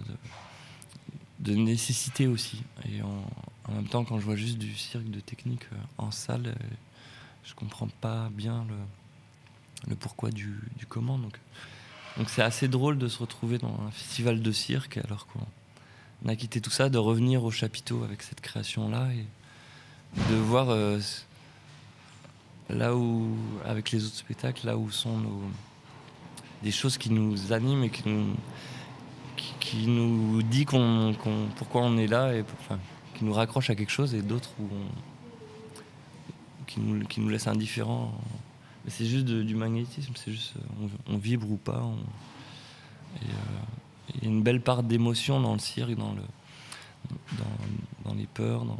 de, 1.39 1.55
nécessité 1.55 2.27
aussi. 2.27 2.63
Et 2.89 3.01
en, 3.01 3.73
même 3.73 3.87
temps, 3.87 4.03
quand 4.05 4.19
je 4.19 4.25
vois 4.25 4.35
juste 4.35 4.57
du 4.57 4.75
cirque 4.75 5.09
de 5.09 5.19
technique 5.19 5.65
euh, 5.73 5.77
en 5.97 6.11
salle, 6.11 6.55
je 7.43 7.53
comprends 7.53 7.87
pas 8.01 8.29
bien 8.29 8.65
le, 8.69 8.75
le 9.89 9.95
pourquoi 9.95 10.31
du, 10.31 10.59
du 10.77 10.85
comment. 10.85 11.17
Donc, 11.17 11.39
donc 12.17 12.29
c'est 12.29 12.43
assez 12.43 12.67
drôle 12.67 12.97
de 12.97 13.07
se 13.07 13.19
retrouver 13.19 13.57
dans 13.57 13.79
un 13.87 13.91
festival 13.91 14.41
de 14.41 14.51
cirque 14.51 14.97
alors 14.97 15.27
qu'on 15.27 15.45
on 16.23 16.29
a 16.29 16.35
quitté 16.35 16.61
tout 16.61 16.69
ça, 16.69 16.89
de 16.89 16.97
revenir 16.97 17.43
au 17.43 17.51
chapiteau 17.51 18.03
avec 18.03 18.21
cette 18.21 18.41
création-là 18.41 19.09
et 19.11 19.25
de 20.31 20.35
voir 20.35 20.69
euh, 20.69 20.99
là 22.69 22.95
où, 22.95 23.35
avec 23.65 23.91
les 23.91 24.05
autres 24.05 24.15
spectacles, 24.15 24.65
là 24.65 24.77
où 24.77 24.89
sont 24.89 25.17
nos, 25.17 25.41
des 26.61 26.71
choses 26.71 26.97
qui 26.97 27.09
nous 27.09 27.51
animent 27.51 27.83
et 27.83 27.89
qui 27.89 28.07
nous, 28.07 28.35
qui, 29.59 29.87
nous 29.87 30.41
dit 30.43 30.65
qu'on, 30.65 31.15
pourquoi 31.57 31.81
on 31.81 31.97
est 31.97 32.07
là 32.07 32.33
et 32.33 32.45
qui 33.15 33.25
nous 33.25 33.33
raccroche 33.33 33.69
à 33.69 33.75
quelque 33.75 33.91
chose 33.91 34.13
et 34.13 34.21
d'autres 34.21 34.51
où 34.59 34.69
qui, 36.67 36.79
nous, 36.79 37.05
qui 37.05 37.19
nous 37.19 37.29
laissent 37.29 37.47
indifférents. 37.47 38.13
Mais 38.85 38.91
c'est 38.91 39.05
juste 39.05 39.25
du 39.25 39.55
magnétisme, 39.55 40.13
c'est 40.15 40.31
juste 40.31 40.53
on, 41.07 41.17
vibre 41.17 41.49
ou 41.49 41.57
pas. 41.57 41.83
euh, 43.23 43.27
il 44.09 44.23
y 44.23 44.25
a 44.25 44.29
une 44.29 44.43
belle 44.43 44.61
part 44.61 44.83
d'émotion 44.83 45.39
dans 45.39 45.53
le 45.53 45.59
cirque, 45.59 45.95
dans, 45.95 46.13
le, 46.13 46.21
dans, 48.05 48.13
les 48.13 48.27
peurs, 48.27 48.65
dans, 48.65 48.77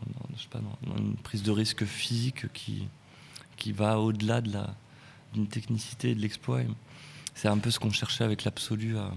une 0.97 1.15
prise 1.15 1.43
de 1.43 1.51
risque 1.51 1.85
physique 1.85 2.51
qui, 2.53 2.87
qui 3.57 3.71
va 3.71 3.99
au-delà 3.99 4.41
de 4.41 4.51
d'une 5.33 5.47
technicité 5.47 6.11
et 6.11 6.15
de 6.15 6.19
l'exploit. 6.19 6.59
C'est 7.33 7.47
un 7.47 7.57
peu 7.57 7.71
ce 7.71 7.79
qu'on 7.79 7.89
cherchait 7.89 8.23
avec 8.23 8.43
l'absolu 8.43 8.97
à, 8.99 9.09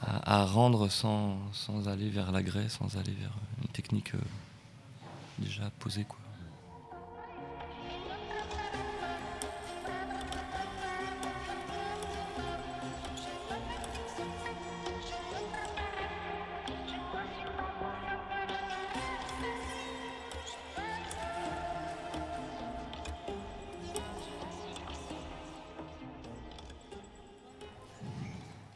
à, 0.00 0.44
rendre 0.44 0.88
sans, 0.88 1.36
sans, 1.52 1.88
aller 1.88 2.08
vers 2.08 2.30
l'agrès, 2.30 2.68
sans 2.68 2.96
aller 2.96 3.12
vers 3.12 3.32
une 3.60 3.68
technique 3.68 4.14
euh, 4.14 4.18
déjà 5.40 5.70
posée. 5.80 6.04
Quoi. 6.04 6.18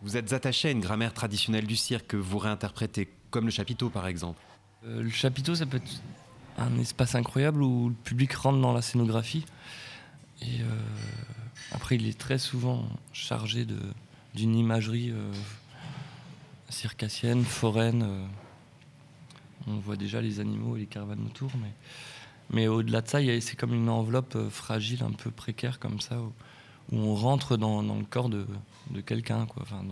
Vous 0.03 0.17
êtes 0.17 0.33
attaché 0.33 0.69
à 0.69 0.71
une 0.71 0.81
grammaire 0.81 1.13
traditionnelle 1.13 1.67
du 1.67 1.77
cirque 1.77 2.07
que 2.07 2.17
vous 2.17 2.39
réinterprétez, 2.39 3.09
comme 3.31 3.45
le 3.45 3.51
chapiteau 3.51 3.91
par 3.91 4.07
exemple 4.07 4.41
euh, 4.87 5.03
Le 5.03 5.11
chapiteau, 5.11 5.55
ça 5.55 5.67
peut 5.67 5.77
être 5.77 6.03
un 6.57 6.79
espace 6.79 7.15
incroyable 7.15 7.63
où 7.63 7.91
le 7.91 7.95
public 7.95 8.33
rentre 8.33 8.61
dans 8.61 8.73
la 8.73 8.81
scénographie. 8.81 9.45
Et 10.41 10.63
euh, 10.63 10.65
après, 11.73 11.97
il 11.97 12.09
est 12.09 12.19
très 12.19 12.39
souvent 12.39 12.89
chargé 13.13 13.67
d'une 14.35 14.57
imagerie 14.57 15.11
euh, 15.11 15.33
circassienne, 16.71 17.45
foraine. 17.45 18.27
on 19.67 19.77
voit 19.81 19.97
déjà 19.97 20.23
les 20.23 20.41
animaux 20.41 20.79
et 20.79 20.81
les 20.81 20.87
caravanes 20.87 21.27
autour, 21.27 21.51
mais, 21.61 21.73
mais 22.49 22.69
au-delà 22.69 23.03
de 23.03 23.09
ça, 23.09 23.19
c'est 23.43 23.57
comme 23.57 23.75
une 23.75 23.91
enveloppe 23.91 24.49
fragile, 24.49 25.03
un 25.03 25.13
peu 25.13 25.31
précaire 25.31 25.79
comme 25.79 26.01
ça, 26.01 26.17
où 26.93 26.97
on 26.97 27.15
rentre 27.15 27.57
dans, 27.57 27.83
le 27.83 28.05
corps 28.05 28.29
de, 28.29 28.47
quelqu'un. 29.07 29.47
Quoi. 29.47 29.63
Enfin, 29.63 29.85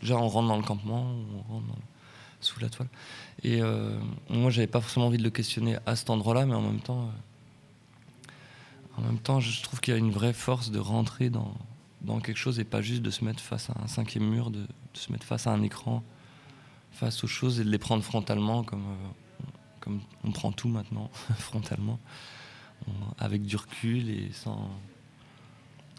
déjà, 0.00 0.16
on 0.16 0.28
rentre 0.28 0.48
dans 0.48 0.56
le 0.56 0.62
campement, 0.62 1.12
on 1.48 1.52
rentre 1.52 1.66
sous 2.40 2.60
la 2.60 2.68
toile. 2.68 2.88
Et 3.42 3.60
euh, 3.62 3.98
moi, 4.28 4.50
j'avais 4.50 4.66
pas 4.66 4.80
forcément 4.80 5.06
envie 5.06 5.18
de 5.18 5.22
le 5.22 5.30
questionner 5.30 5.76
à 5.86 5.96
cet 5.96 6.10
endroit-là, 6.10 6.46
mais 6.46 6.54
en 6.54 6.62
même 6.62 6.80
temps, 6.80 7.10
euh, 8.98 9.40
je 9.40 9.62
trouve 9.62 9.80
qu'il 9.80 9.94
y 9.94 9.96
a 9.96 9.98
une 9.98 10.10
vraie 10.10 10.32
force 10.32 10.70
de 10.70 10.78
rentrer 10.78 11.30
dans, 11.30 11.54
quelque 12.20 12.38
chose 12.38 12.58
et 12.58 12.64
pas 12.64 12.82
juste 12.82 13.02
de 13.02 13.10
se 13.10 13.24
mettre 13.24 13.40
face 13.40 13.70
à 13.70 13.74
un 13.82 13.86
cinquième 13.86 14.28
mur, 14.28 14.50
de, 14.50 14.66
se 14.94 15.12
mettre 15.12 15.24
face 15.24 15.46
à 15.46 15.50
un 15.50 15.62
écran, 15.62 16.02
face 16.92 17.22
aux 17.22 17.28
choses 17.28 17.60
et 17.60 17.64
de 17.64 17.70
les 17.70 17.78
prendre 17.78 18.02
frontalement 18.02 18.64
comme, 18.64 18.84
euh, 18.84 19.44
comme 19.80 20.00
on 20.24 20.32
prend 20.32 20.52
tout 20.52 20.68
maintenant, 20.68 21.10
frontalement, 21.38 21.98
avec 23.18 23.42
du 23.42 23.56
recul 23.56 24.10
et 24.10 24.32
sans 24.32 24.70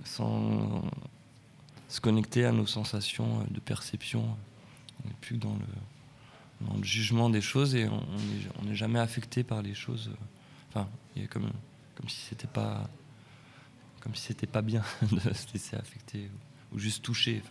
sans 0.05 0.83
se 1.87 1.99
connecter 1.99 2.45
à 2.45 2.51
nos 2.51 2.65
sensations 2.65 3.45
de 3.49 3.59
perception. 3.59 4.23
On 5.03 5.07
n'est 5.07 5.15
plus 5.21 5.37
dans 5.37 5.53
le, 5.53 6.67
dans 6.67 6.77
le, 6.77 6.83
jugement 6.83 7.29
des 7.29 7.41
choses 7.41 7.75
et 7.75 7.87
on 7.87 8.63
n'est 8.63 8.75
jamais 8.75 8.99
affecté 8.99 9.43
par 9.43 9.61
les 9.61 9.73
choses. 9.73 10.11
Enfin, 10.69 10.87
il 11.15 11.23
y 11.23 11.25
a 11.25 11.27
comme, 11.27 11.49
comme 11.95 12.09
si 12.09 12.21
c'était 12.21 12.47
pas 12.47 12.89
comme 13.99 14.15
si 14.15 14.27
c'était 14.27 14.47
pas 14.47 14.61
bien 14.61 14.83
de 15.11 15.19
se 15.19 15.51
laisser 15.53 15.75
affecter 15.75 16.29
ou, 16.71 16.79
juste 16.79 17.03
toucher. 17.03 17.41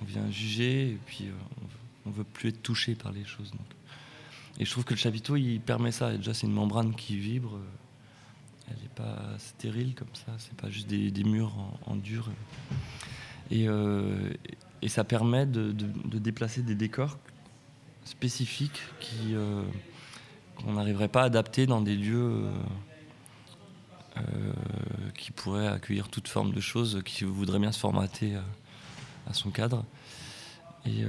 on 0.00 0.04
vient 0.04 0.30
juger 0.30 0.90
et 0.90 0.98
puis 1.06 1.28
euh, 1.28 1.32
on, 2.04 2.10
veut, 2.10 2.18
veut 2.18 2.24
plus 2.24 2.50
être 2.50 2.62
touché 2.62 2.94
par 2.94 3.12
les 3.12 3.24
choses. 3.24 3.52
Et 4.58 4.66
je 4.66 4.70
trouve 4.70 4.84
que 4.84 4.92
le 4.92 4.98
chapiteau, 4.98 5.36
il 5.36 5.60
permet 5.60 5.92
ça. 5.92 6.14
déjà, 6.14 6.34
c'est 6.34 6.46
une 6.46 6.52
membrane 6.52 6.94
qui 6.94 7.16
vibre 7.16 7.58
elle 8.72 8.82
n'est 8.82 8.88
pas 8.94 9.38
stérile 9.38 9.94
comme 9.94 10.14
ça, 10.14 10.32
c'est 10.38 10.54
pas 10.54 10.70
juste 10.70 10.88
des, 10.88 11.24
murs 11.24 11.54
en, 11.86 11.96
dur. 11.96 12.28
Euh, 13.52 14.32
et, 14.80 14.88
ça 14.88 15.04
permet 15.04 15.46
de, 15.46 15.72
déplacer 16.18 16.62
des 16.62 16.74
décors 16.74 17.18
spécifiques 18.04 18.80
euh, 19.32 19.62
qu'on 20.56 20.72
n'arriverait 20.72 21.08
pas 21.08 21.22
à 21.22 21.24
adapter 21.26 21.66
dans 21.66 21.82
des 21.82 21.96
lieux 21.96 22.46
euh, 24.16 24.52
qui 25.14 25.32
pourraient 25.32 25.68
accueillir 25.68 26.08
toute 26.08 26.28
forme 26.28 26.52
de 26.52 26.60
choses 26.60 27.02
qui 27.04 27.24
voudraient 27.24 27.58
bien 27.58 27.72
se 27.72 27.78
formater 27.78 28.36
à 29.28 29.34
son 29.34 29.50
cadre. 29.50 29.84
Et, 30.84 31.04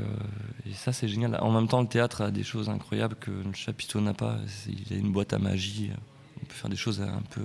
ça, 0.73 0.93
c'est 0.93 1.07
génial. 1.07 1.35
En 1.41 1.51
même 1.51 1.67
temps, 1.67 1.81
le 1.81 1.87
théâtre 1.87 2.21
a 2.21 2.31
des 2.31 2.43
choses 2.43 2.69
incroyables 2.69 3.15
que 3.15 3.31
le 3.31 3.53
chapiteau 3.53 4.01
n'a 4.01 4.13
pas. 4.13 4.37
Il 4.67 4.93
a 4.93 4.97
une 4.97 5.11
boîte 5.11 5.33
à 5.33 5.39
magie. 5.39 5.91
On 6.43 6.45
peut 6.45 6.55
faire 6.55 6.69
des 6.69 6.75
choses 6.75 6.99
un 7.01 7.21
peu 7.29 7.41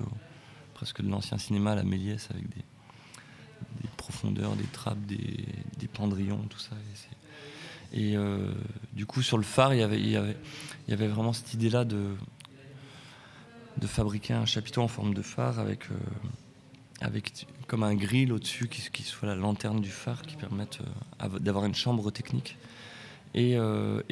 presque 0.75 1.03
de 1.03 1.09
l'ancien 1.09 1.39
cinéma, 1.39 1.77
la 1.77 1.85
Méliès, 1.85 2.29
avec 2.33 2.49
des, 2.49 2.65
profondeurs, 3.97 4.57
des 4.57 4.65
trappes, 4.65 5.07
des, 5.07 5.89
pendrillons, 5.93 6.43
tout 6.51 6.59
ça. 6.59 6.73
Et, 7.93 8.17
euh, 8.17 8.53
du 8.95 9.07
coup, 9.07 9.23
sur 9.23 9.37
le 9.37 9.45
phare, 9.45 9.73
il 9.73 9.79
y 9.79 10.17
avait, 10.17 11.07
vraiment 11.07 11.33
cette 11.33 11.55
idée-là 11.55 11.85
de, 11.85 12.17
de 13.77 13.87
fabriquer 13.87 14.35
un 14.35 14.47
chapiteau 14.47 14.83
en 14.83 14.89
forme 14.89 15.15
de 15.15 15.23
phare 15.23 15.61
avec, 15.61 15.85
euh, 15.93 15.95
avec 17.01 17.47
comme 17.69 17.85
un 17.85 17.95
grill 17.95 18.33
au-dessus 18.33 18.67
qui, 18.67 18.91
qui, 18.91 19.05
soit 19.05 19.29
la 19.29 19.37
lanterne 19.37 19.81
du 19.81 19.91
phare 19.91 20.23
qui 20.23 20.35
permette 20.35 20.81
euh, 21.23 21.39
d'avoir 21.39 21.67
une 21.67 21.77
chambre 21.77 22.11
technique 22.11 22.57
et, 23.35 23.53
et, 23.53 23.57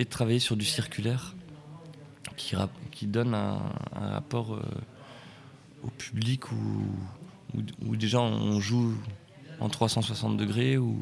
de 0.04 0.08
travailler 0.08 0.38
sur 0.38 0.56
du 0.56 0.64
circulaire 0.64 1.34
qui, 2.36 3.06
donne 3.06 3.34
un, 3.34 3.60
un 3.94 4.08
rapport 4.10 4.58
au 5.82 5.88
public 5.90 6.50
où, 6.52 7.96
déjà 7.96 8.20
on 8.20 8.60
joue 8.60 8.94
en 9.60 9.68
360 9.68 10.36
degrés, 10.36 10.76
où, 10.78 11.00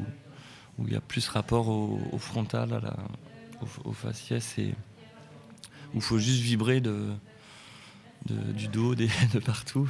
il 0.79 0.91
y 0.91 0.95
a 0.95 1.01
plus 1.01 1.27
rapport 1.29 1.69
au, 1.69 2.17
frontal, 2.17 2.73
à 2.73 2.79
la, 2.79 2.95
au, 3.83 3.93
faciès, 3.93 4.57
et 4.57 4.73
où 5.93 5.97
il 5.97 6.01
faut 6.01 6.19
juste 6.19 6.41
vibrer 6.41 6.81
de, 6.81 7.11
du 8.27 8.67
dos, 8.67 8.95
de 8.95 9.39
partout. 9.39 9.89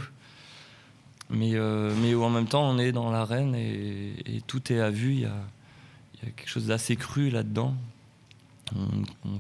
Mais, 1.32 1.56
euh, 1.56 1.92
mais 2.02 2.14
où 2.14 2.24
en 2.24 2.30
même 2.30 2.48
temps 2.48 2.70
on 2.70 2.78
est 2.78 2.92
dans 2.92 3.10
l'arène 3.10 3.56
et, 3.56 4.42
tout 4.46 4.72
est 4.72 4.80
à 4.80 4.92
vue, 4.92 5.14
il 5.14 5.20
y 5.22 5.26
a, 5.26 5.42
quelque 6.36 6.50
chose 6.50 6.68
d'assez 6.68 6.96
cru 6.96 7.30
là-dedans. 7.30 7.76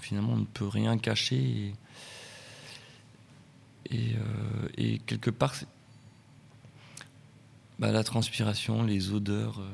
Finalement 0.01 0.33
on 0.33 0.38
ne 0.38 0.45
peut 0.45 0.67
rien 0.67 0.97
cacher. 0.97 1.74
Euh, 3.93 4.67
et, 4.77 4.99
quelque 4.99 5.29
part, 5.29 5.53
bah, 7.79 7.91
la 7.91 8.03
transpiration, 8.03 8.83
les 8.83 9.11
odeurs, 9.11 9.59
euh, 9.59 9.69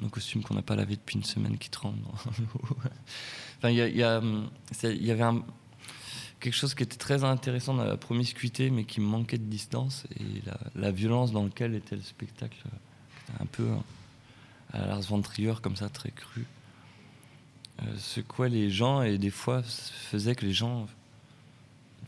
nos 0.00 0.08
costumes 0.08 0.42
qu'on 0.42 0.54
n'a 0.54 0.62
pas 0.62 0.76
lavés 0.76 0.96
depuis 0.96 1.16
une 1.16 1.24
semaine 1.24 1.58
qui 1.58 1.70
tremblent 1.70 1.98
enfin, 3.58 3.70
il 3.70 3.78
y, 3.78 3.98
y, 3.98 4.02
avait 4.02 5.40
quelque 6.40 6.54
chose 6.54 6.74
qui 6.74 6.82
était 6.82 6.96
très 6.96 7.24
intéressant 7.24 7.74
dans 7.74 7.84
la 7.84 7.96
promiscuité, 7.96 8.70
mais 8.70 8.84
qui 8.84 9.00
manquait 9.00 9.38
de 9.38 9.44
distance, 9.44 10.06
et 10.18 10.42
la, 10.74 10.90
violence 10.90 11.32
dans 11.32 11.44
laquelle 11.44 11.74
était 11.74 11.96
le 11.96 12.02
spectacle, 12.02 12.62
un 13.38 13.46
peu 13.46 13.68
à 14.72 14.86
Lars 14.86 15.02
von 15.02 15.22
comme 15.62 15.76
ça, 15.76 15.88
très 15.88 16.10
cru. 16.10 16.46
Euh, 17.82 17.96
secouait 17.96 18.48
les 18.48 18.70
gens, 18.70 19.02
et 19.02 19.18
des 19.18 19.30
fois 19.30 19.62
faisait 19.62 20.34
que 20.34 20.44
les 20.44 20.52
gens 20.52 20.86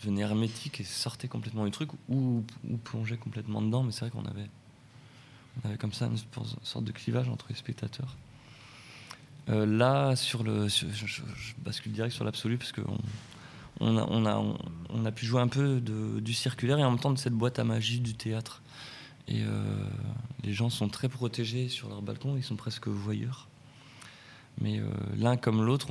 devenait 0.03 0.23
hermétique 0.23 0.81
et 0.81 0.85
sortait 0.85 1.29
complètement 1.29 1.65
du 1.65 1.71
truc 1.71 1.91
ou, 2.09 2.45
plongeait 2.85 3.17
complètement 3.17 3.63
dedans. 3.63 3.83
Mais 3.83 3.93
c'est 3.93 4.09
vrai 4.09 4.11
qu'on 4.11 4.27
avait, 4.27 5.79
comme 5.79 5.93
ça 5.93 6.07
une 6.07 6.19
sorte 6.63 6.85
de 6.85 6.93
clivage 6.93 7.29
entre 7.29 7.47
les 7.49 7.55
spectateurs. 7.55 8.17
Euh, 9.49 9.67
là, 9.67 10.15
sur 10.15 10.45
le, 10.45 10.69
je, 10.69 10.85
bascule 11.59 11.93
direct 11.93 12.15
sur 12.15 12.25
l'absolu 12.25 12.59
parce 12.59 12.73
qu'on 12.73 12.99
on 13.81 13.97
a, 13.97 14.07
on, 14.09 14.25
a, 14.25 14.57
on, 14.91 15.05
a, 15.05 15.11
pu 15.11 15.27
jouer 15.27 15.41
un 15.41 15.49
peu 15.49 15.81
du 15.81 16.33
circulaire 16.33 16.79
et 16.79 16.85
en 16.85 16.91
même 16.91 17.01
temps 17.01 17.11
de 17.11 17.19
cette 17.19 17.33
boîte 17.33 17.59
à 17.59 17.65
magie 17.65 18.01
du 18.01 18.15
théâtre. 18.15 18.63
Et 19.29 19.43
euh, 19.43 19.85
les 20.45 20.53
gens 20.53 20.71
sont 20.71 20.89
très 20.89 21.09
protégés 21.09 21.69
sur 21.69 21.89
leur 21.89 22.03
balcon, 22.03 22.37
ils 22.37 22.45
sont 22.45 22.57
presque 22.57 22.89
voyeurs. 22.89 23.49
Mais 24.61 24.79
euh, 24.79 24.87
l'un 25.17 25.37
comme 25.37 25.65
l'autre, 25.65 25.89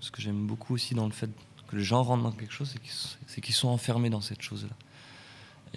ce 0.00 0.10
que 0.10 0.20
j'aime 0.20 0.46
beaucoup 0.46 0.74
aussi 0.74 0.94
dans 0.94 1.06
le 1.06 1.12
fait 1.12 1.30
que 1.70 1.76
les 1.76 1.84
gens 1.84 2.02
rentrent 2.02 2.24
dans 2.24 2.32
quelque 2.32 2.52
chose, 2.52 2.74
c'est 3.26 3.40
qu'ils 3.40 3.54
sont 3.54 3.68
enfermés 3.68 4.10
dans 4.10 4.20
cette 4.20 4.42
chose-là. 4.42 4.74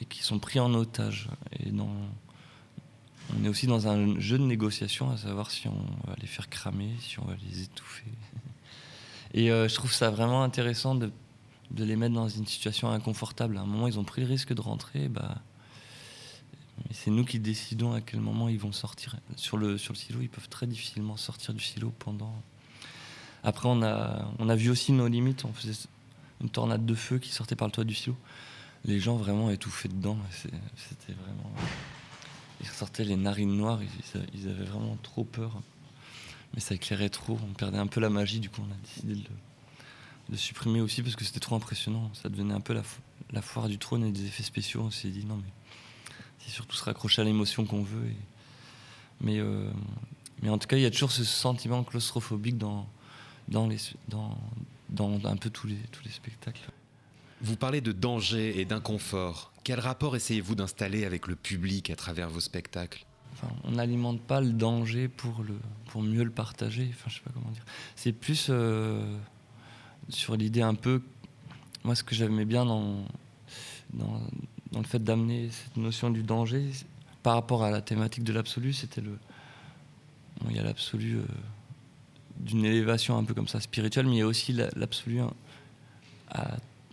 Et 0.01 0.05
qu'ils 0.05 0.23
sont 0.23 0.39
pris 0.39 0.59
en 0.59 0.73
otage. 0.73 1.29
Et 1.59 1.69
dans, 1.69 1.95
on 3.31 3.45
est 3.45 3.47
aussi 3.47 3.67
dans 3.67 3.87
un 3.87 4.19
jeu 4.19 4.39
de 4.39 4.43
négociation 4.43 5.11
à 5.11 5.17
savoir 5.17 5.51
si 5.51 5.67
on 5.67 6.07
va 6.07 6.15
les 6.19 6.27
faire 6.27 6.49
cramer, 6.49 6.89
si 6.99 7.19
on 7.19 7.25
va 7.25 7.35
les 7.47 7.61
étouffer. 7.61 8.05
Et 9.35 9.51
euh, 9.51 9.67
je 9.67 9.75
trouve 9.75 9.93
ça 9.93 10.09
vraiment 10.09 10.43
intéressant 10.43 10.95
de, 10.95 11.11
les 11.77 11.95
mettre 11.95 12.15
dans 12.15 12.27
une 12.27 12.47
situation 12.47 12.89
inconfortable. 12.89 13.57
À 13.57 13.61
un 13.61 13.65
moment, 13.65 13.87
ils 13.87 13.99
ont 13.99 14.03
pris 14.03 14.21
le 14.21 14.27
risque 14.27 14.53
de 14.53 14.61
rentrer. 14.61 15.09
Bah, 15.09 15.41
c'est 16.91 17.11
nous 17.11 17.23
qui 17.25 17.39
décidons 17.39 17.93
à 17.93 18.01
quel 18.01 18.19
moment 18.19 18.49
ils 18.49 18.59
vont 18.59 18.71
sortir. 18.71 19.15
Sur 19.35 19.57
le 19.57 19.77
silo, 19.77 20.21
ils 20.21 20.29
peuvent 20.29 20.49
très 20.49 20.65
difficilement 20.65 21.17
sortir 21.17 21.53
du 21.53 21.63
silo 21.63 21.93
pendant 21.99 22.33
après, 23.43 23.67
on 23.67 23.81
a, 23.81 24.25
on 24.39 24.47
a 24.49 24.55
vu 24.55 24.69
aussi 24.69 24.93
nos 24.93 25.07
limites. 25.07 25.43
On 25.45 25.53
faisait 25.53 25.87
une 26.41 26.49
tornade 26.49 26.85
de 26.85 26.95
feu 26.95 27.19
qui 27.19 27.29
sortait 27.29 27.55
par 27.55 27.67
le 27.67 27.73
toit 27.73 27.83
du 27.83 27.93
silo. 27.93 28.15
Les 28.85 28.99
gens 28.99 29.15
vraiment 29.17 29.49
étouffés 29.49 29.89
dedans. 29.89 30.17
C'était 30.31 31.13
vraiment. 31.13 31.51
Ils 32.61 32.67
sortaient 32.67 33.03
les 33.03 33.17
narines 33.17 33.55
noires. 33.55 33.79
Ils, 34.33 34.47
avaient 34.47 34.63
vraiment 34.63 34.97
trop 35.03 35.25
peur. 35.25 35.61
Mais 36.53 36.61
ça 36.61 36.75
éclairait 36.75 37.09
trop. 37.09 37.37
On 37.49 37.53
perdait 37.53 37.77
un 37.77 37.87
peu 37.87 37.99
la 37.99 38.09
magie. 38.09 38.39
Du 38.39 38.49
coup, 38.49 38.61
on 38.61 38.71
a 38.71 38.77
décidé 38.77 39.15
de 39.15 39.29
le, 40.29 40.37
supprimer 40.37 40.79
aussi 40.79 41.01
parce 41.01 41.15
que 41.15 41.25
c'était 41.25 41.41
trop 41.41 41.55
impressionnant. 41.55 42.09
Ça 42.13 42.29
devenait 42.29 42.53
un 42.53 42.61
peu 42.61 42.73
la, 42.73 42.83
la, 43.31 43.41
foire 43.41 43.67
du 43.67 43.77
trône 43.77 44.05
et 44.05 44.11
des 44.11 44.25
effets 44.25 44.43
spéciaux. 44.43 44.81
On 44.81 44.91
s'est 44.91 45.09
dit 45.09 45.25
non, 45.25 45.35
mais 45.35 45.51
c'est 46.39 46.51
surtout 46.51 46.75
se 46.75 46.83
raccrocher 46.83 47.21
à 47.21 47.25
l'émotion 47.25 47.65
qu'on 47.65 47.83
veut. 47.83 48.09
Mais, 49.19 49.39
euh, 49.39 49.69
mais 50.41 50.49
en 50.49 50.57
tout 50.57 50.67
cas, 50.67 50.77
il 50.77 50.81
y 50.81 50.85
a 50.85 50.91
toujours 50.91 51.11
ce 51.11 51.23
sentiment 51.25 51.83
claustrophobique 51.83 52.57
dans 52.57 52.87
dans, 53.47 53.67
les, 53.67 53.77
dans, 54.07 54.37
dans 54.89 55.19
un 55.25 55.35
peu 55.35 55.49
tous 55.49 55.67
les, 55.67 55.77
tous 55.91 56.03
les 56.03 56.11
spectacles. 56.11 56.69
Vous 57.41 57.57
parlez 57.57 57.81
de 57.81 57.91
danger 57.91 58.59
et 58.59 58.65
d'inconfort. 58.65 59.51
Quel 59.63 59.79
rapport 59.79 60.15
essayez-vous 60.15 60.55
d'installer 60.55 61.03
avec 61.05 61.27
le 61.27 61.35
public 61.35 61.89
à 61.89 61.95
travers 61.95 62.29
vos 62.29 62.39
spectacles? 62.39 63.05
Enfin, 63.33 63.53
On 63.65 63.71
n'alimente 63.71 64.21
pas 64.21 64.39
le 64.39 64.51
danger 64.51 65.07
pour, 65.09 65.43
le, 65.43 65.57
pour 65.87 66.01
mieux 66.03 66.23
le 66.23 66.31
partager. 66.31 66.89
Enfin, 66.91 67.09
je 67.09 67.15
sais 67.15 67.21
pas 67.21 67.31
comment 67.33 67.51
dire. 67.51 67.65
C'est 67.95 68.13
plus 68.13 68.47
euh, 68.49 69.17
sur 70.09 70.37
l'idée 70.37 70.61
un 70.61 70.75
peu. 70.75 71.01
Moi, 71.83 71.95
ce 71.95 72.03
que 72.03 72.15
j'aimais 72.15 72.45
bien 72.45 72.65
dans, 72.65 73.03
dans, 73.91 74.21
dans, 74.71 74.79
le 74.79 74.87
fait 74.87 75.03
d'amener 75.03 75.49
cette 75.49 75.75
notion 75.75 76.09
du 76.09 76.23
danger 76.23 76.69
par 77.23 77.33
rapport 77.33 77.63
à 77.63 77.71
la 77.71 77.81
thématique 77.81 78.23
de 78.23 78.31
l'absolu, 78.31 78.71
c'était 78.71 79.01
le. 79.01 79.17
il 80.49 80.55
y 80.55 80.59
a 80.59 80.63
l'absolu. 80.63 81.17
Euh, 81.17 81.25
d'une 82.39 82.65
élévation 82.65 83.17
un 83.17 83.23
peu 83.23 83.33
comme 83.33 83.47
ça 83.47 83.59
spirituelle, 83.59 84.05
mais 84.05 84.13
il 84.13 84.19
y 84.19 84.21
a 84.21 84.27
aussi 84.27 84.53
l'absolu 84.53 85.19
hein, 85.19 85.31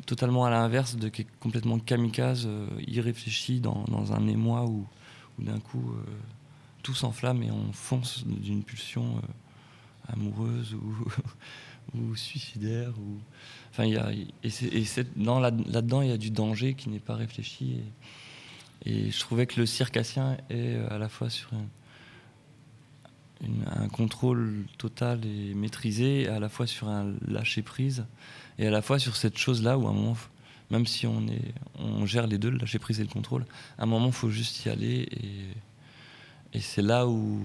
totalement 0.07 0.45
à 0.45 0.51
l'inverse 0.51 0.97
de 0.97 1.09
qui 1.09 1.23
est 1.23 1.27
complètement 1.39 1.79
kamikaze, 1.79 2.45
euh, 2.47 2.67
irréfléchi 2.87 3.61
dans, 3.61 4.13
un 4.13 4.27
émoi 4.27 4.65
où, 4.65 4.87
d'un 5.39 5.61
coup 5.61 5.93
euh, 5.93 6.03
tout 6.83 6.95
s'enflamme 6.95 7.43
et 7.43 7.51
on 7.51 7.73
fonce 7.73 8.25
d'une 8.27 8.63
pulsion 8.63 9.19
euh, 9.19 10.13
amoureuse 10.13 10.75
ou, 11.95 12.17
suicidaire. 12.17 12.93
Ou... 12.99 13.19
Enfin, 13.71 13.85
y 13.85 13.97
a, 13.97 14.11
et, 14.43 14.51
c'est, 14.51 15.07
là-dedans, 15.17 16.03
il 16.03 16.09
y 16.09 16.13
a 16.13 16.19
du 16.19 16.31
danger 16.31 16.75
qui 16.75 16.89
n'est 16.89 16.99
pas 16.99 17.15
réfléchi. 17.15 17.81
Et, 18.85 18.91
et, 18.91 19.11
je 19.11 19.21
trouvais 19.21 19.47
que 19.47 19.61
le 19.61 19.67
circassien 19.67 20.39
est 20.49 20.77
à 20.91 20.99
la 20.99 21.09
fois 21.09 21.31
sur 21.31 21.53
un 21.55 21.67
un 23.67 23.89
contrôle 23.89 24.67
total 24.79 25.25
et 25.25 25.55
maîtrisé, 25.55 26.29
à 26.29 26.41
la 26.41 26.49
fois 26.49 26.67
sur 26.67 26.89
un 26.89 27.15
lâcher 27.27 27.63
prise 27.63 28.05
et 28.59 28.67
à 28.67 28.71
la 28.71 28.83
fois 28.83 28.99
sur 28.99 29.17
cette 29.17 29.39
chose-là 29.39 29.79
où 29.79 29.87
à 29.87 29.91
un 29.91 29.95
moment, 29.95 30.17
même 30.71 30.87
si 30.87 31.07
on, 31.07 31.27
est, 31.27 31.55
on 31.79 32.05
gère 32.07 32.27
les 32.27 32.39
deux, 32.39 32.51
le 32.51 32.59
lâcher 32.59 32.79
prise 32.79 33.01
et 33.01 33.03
le 33.03 33.09
contrôle, 33.09 33.47
à 33.79 33.85
un 33.85 33.87
moment, 33.87 34.09
il 34.09 34.13
faut 34.13 34.31
juste 34.31 34.65
y 34.65 34.69
aller 34.69 35.09
et, 35.11 36.59
et 36.59 36.61
c'est 36.61 36.83
là 36.83 37.07
où, 37.07 37.41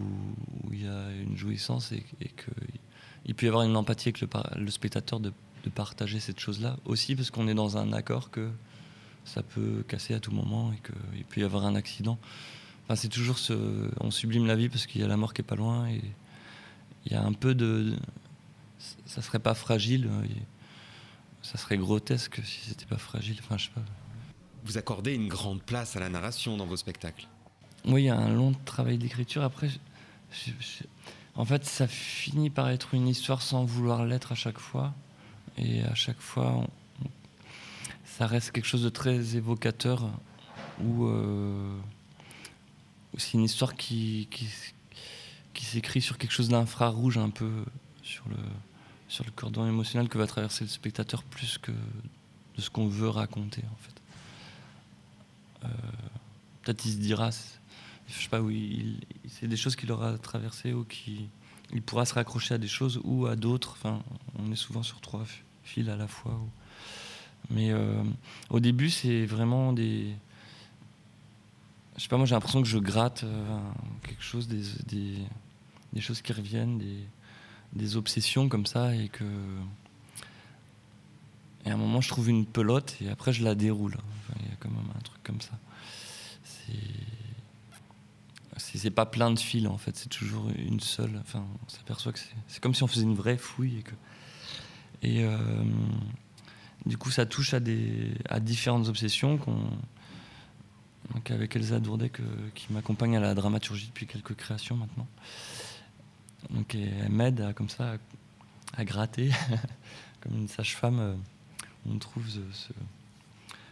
il 0.71 0.83
y 0.83 0.87
a 0.87 1.11
une 1.11 1.37
jouissance 1.37 1.91
et, 1.91 2.03
et 2.21 2.29
qu'il 2.29 3.35
peut 3.35 3.45
y 3.45 3.49
avoir 3.49 3.63
une 3.63 3.77
empathie 3.77 4.09
avec 4.09 4.21
le, 4.21 4.71
spectateur 4.71 5.19
de, 5.19 5.31
partager 5.73 6.19
cette 6.19 6.39
chose-là 6.39 6.77
aussi 6.85 7.15
parce 7.15 7.31
qu'on 7.31 7.47
est 7.47 7.55
dans 7.55 7.77
un 7.77 7.91
accord 7.91 8.29
que 8.29 8.51
ça 9.23 9.41
peut 9.41 9.83
casser 9.87 10.13
à 10.13 10.19
tout 10.19 10.29
moment 10.29 10.71
et 10.71 10.75
qu'il 10.75 11.25
peut 11.25 11.41
y 11.41 11.43
avoir 11.43 11.65
un 11.65 11.73
accident 11.73 12.19
c'est 12.93 13.09
toujours 13.09 13.39
ce. 13.39 13.89
On 13.99 14.11
sublime 14.11 14.45
la 14.45 14.55
vie 14.55 14.69
parce 14.69 14.85
qu'il 14.85 15.01
y 15.01 15.03
a 15.03 15.07
la 15.07 15.17
mort 15.17 15.33
qui 15.33 15.41
est 15.41 15.45
pas 15.45 15.55
loin 15.55 15.87
et 15.87 16.01
il 17.05 17.11
y 17.11 17.15
a 17.15 17.23
un 17.23 17.33
peu 17.33 17.55
de. 17.55 17.95
Ça 19.07 19.23
serait 19.23 19.39
pas 19.39 19.55
fragile. 19.55 20.07
Euh, 20.11 20.25
ça 21.41 21.57
serait 21.57 21.77
grotesque 21.77 22.41
si 22.43 22.69
c'était 22.69 22.85
pas 22.85 22.97
fragile. 22.97 23.37
Enfin, 23.39 23.57
je 23.57 23.65
sais 23.65 23.71
pas. 23.71 23.81
Vous 24.65 24.77
accordez 24.77 25.13
une 25.13 25.27
grande 25.27 25.61
place 25.61 25.95
à 25.95 25.99
la 25.99 26.09
narration 26.09 26.57
dans 26.57 26.65
vos 26.65 26.77
spectacles. 26.77 27.27
Oui, 27.85 28.03
il 28.03 28.05
y 28.05 28.09
a 28.09 28.17
un 28.17 28.33
long 28.33 28.53
travail 28.65 28.97
d'écriture. 28.97 29.43
Après, 29.43 29.69
en 31.35 31.45
fait, 31.45 31.65
ça 31.65 31.87
finit 31.87 32.49
par 32.49 32.69
être 32.69 32.93
une 32.93 33.07
histoire 33.07 33.41
sans 33.41 33.63
vouloir 33.63 34.05
l'être 34.05 34.31
à 34.31 34.35
chaque 34.35 34.59
fois. 34.59 34.93
Et 35.57 35.83
à 35.83 35.95
chaque 35.95 36.19
fois, 36.19 36.67
ça 38.05 38.27
reste 38.27 38.51
quelque 38.51 38.65
chose 38.67 38.83
de 38.83 38.89
très 38.89 39.35
évocateur 39.35 40.07
où. 40.83 41.05
Euh, 41.05 41.79
c'est 43.17 43.33
une 43.33 43.43
histoire 43.43 43.75
qui, 43.75 44.27
qui, 44.31 44.47
s'écrit 45.65 46.01
sur 46.01 46.17
quelque 46.17 46.31
chose 46.31 46.49
d'infrarouge 46.49 47.17
un 47.17 47.29
peu 47.29 47.65
sur 48.03 48.27
le, 48.29 48.37
sur 49.07 49.25
le 49.25 49.31
cordon 49.31 49.67
émotionnel 49.67 50.09
que 50.09 50.17
va 50.17 50.27
traverser 50.27 50.63
le 50.63 50.69
spectateur 50.69 51.23
plus 51.23 51.57
que 51.57 51.71
de 51.71 52.61
ce 52.61 52.69
qu'on 52.69 52.87
veut 52.87 53.09
raconter 53.09 53.63
en 53.71 53.75
fait. 53.77 54.01
Euh, 55.65 55.67
peut-être 56.61 56.85
il 56.85 56.91
se 56.91 56.97
dira, 56.97 57.31
je 58.07 58.13
sais 58.13 58.29
pas, 58.29 58.41
oui, 58.41 58.99
c'est 59.27 59.47
des 59.47 59.57
choses 59.57 59.75
qu'il 59.75 59.91
aura 59.91 60.17
traversées 60.17 60.73
ou 60.73 60.83
qui 60.83 61.27
il 61.73 61.81
pourra 61.81 62.05
se 62.05 62.13
raccrocher 62.13 62.53
à 62.53 62.57
des 62.57 62.67
choses 62.67 62.99
ou 63.03 63.25
à 63.25 63.35
d'autres. 63.35 63.75
Enfin, 63.77 64.01
on 64.39 64.51
est 64.51 64.55
souvent 64.55 64.83
sur 64.83 65.01
trois 65.01 65.25
fils 65.63 65.89
à 65.89 65.95
la 65.95 66.07
fois. 66.07 66.39
Mais 67.49 67.71
euh, 67.71 68.03
au 68.49 68.59
début, 68.59 68.89
c'est 68.89 69.25
vraiment 69.25 69.73
des. 69.73 70.13
Je 71.97 72.03
sais 72.03 72.09
pas, 72.09 72.17
moi 72.17 72.25
j'ai 72.25 72.35
l'impression 72.35 72.61
que 72.61 72.67
je 72.67 72.77
gratte 72.77 73.23
euh, 73.23 73.59
quelque 74.03 74.23
chose, 74.23 74.47
des, 74.47 74.63
des, 75.93 76.01
choses 76.01 76.21
qui 76.21 76.33
reviennent, 76.33 76.81
des, 77.73 77.95
obsessions 77.95 78.49
comme 78.49 78.65
ça, 78.65 78.93
et 78.95 79.07
que. 79.07 79.23
Et 81.65 81.71
à 81.71 81.73
un 81.73 81.77
moment, 81.77 82.01
je 82.01 82.09
trouve 82.09 82.29
une 82.29 82.45
pelote 82.45 82.95
et 83.01 83.09
après, 83.09 83.33
je 83.33 83.43
la 83.43 83.55
déroule. 83.55 83.97
Il 84.39 84.49
y 84.49 84.51
a 84.51 84.55
quand 84.59 84.69
même 84.69 84.91
un 84.95 85.01
truc 85.01 85.23
comme 85.23 85.41
ça. 85.41 85.57
C'est. 86.43 86.75
Pas 88.91 89.07
plein 89.07 89.31
de 89.31 89.39
fils 89.39 89.65
en 89.67 89.79
fait, 89.79 89.95
c'est 89.95 90.09
toujours 90.09 90.47
une 90.55 90.79
seule. 90.79 91.17
Enfin, 91.21 91.43
on 91.65 91.69
s'aperçoit 91.69 92.11
que 92.11 92.19
c'est 92.47 92.61
comme 92.61 92.75
si 92.75 92.83
on 92.83 92.87
faisait 92.87 93.03
une 93.03 93.15
vraie 93.15 93.37
fouille 93.37 93.79
et 93.79 93.81
que. 93.81 93.93
Euh, 95.05 95.63
du 96.85 96.97
coup, 96.97 97.09
ça 97.09 97.25
touche 97.25 97.55
à, 97.55 97.59
à 98.29 98.39
différentes 98.39 98.87
obsessions 98.87 99.37
qu'on, 99.37 99.69
donc 101.13 101.31
avec 101.31 101.55
Elsa 101.55 101.79
Dourdet 101.79 102.11
qui 102.53 102.73
m'accompagne 102.73 103.17
à 103.17 103.19
la 103.19 103.33
dramaturgie 103.33 103.87
depuis 103.87 104.07
quelques 104.07 104.35
créations 104.35 104.75
maintenant. 104.75 105.07
Donc 106.49 106.75
elle 106.75 107.09
m'aide 107.09 107.53
comme 107.55 107.69
ça 107.69 107.97
à, 108.75 108.85
gratter, 108.85 109.31
comme 110.21 110.35
une 110.35 110.47
sage-femme. 110.47 110.99
Euh, 110.99 111.15
on 111.87 111.97
trouve 111.97 112.27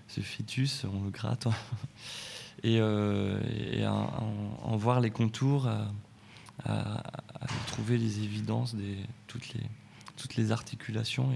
ce, 0.07 0.21
fœtus, 0.21 0.85
on 0.85 1.03
le 1.03 1.09
gratte, 1.09 1.47
et, 2.63 2.79
euh, 2.79 3.39
et 3.71 3.87
en, 3.87 4.77
voir 4.77 4.99
les 4.99 5.09
contours, 5.09 5.67
à, 5.67 5.87
à, 6.65 7.03
trouver 7.67 7.97
les 7.97 8.19
évidences, 8.19 8.75
des, 8.75 8.97
toutes, 9.27 9.53
les, 9.53 9.63
toutes 10.17 10.35
les 10.35 10.51
articulations. 10.51 11.31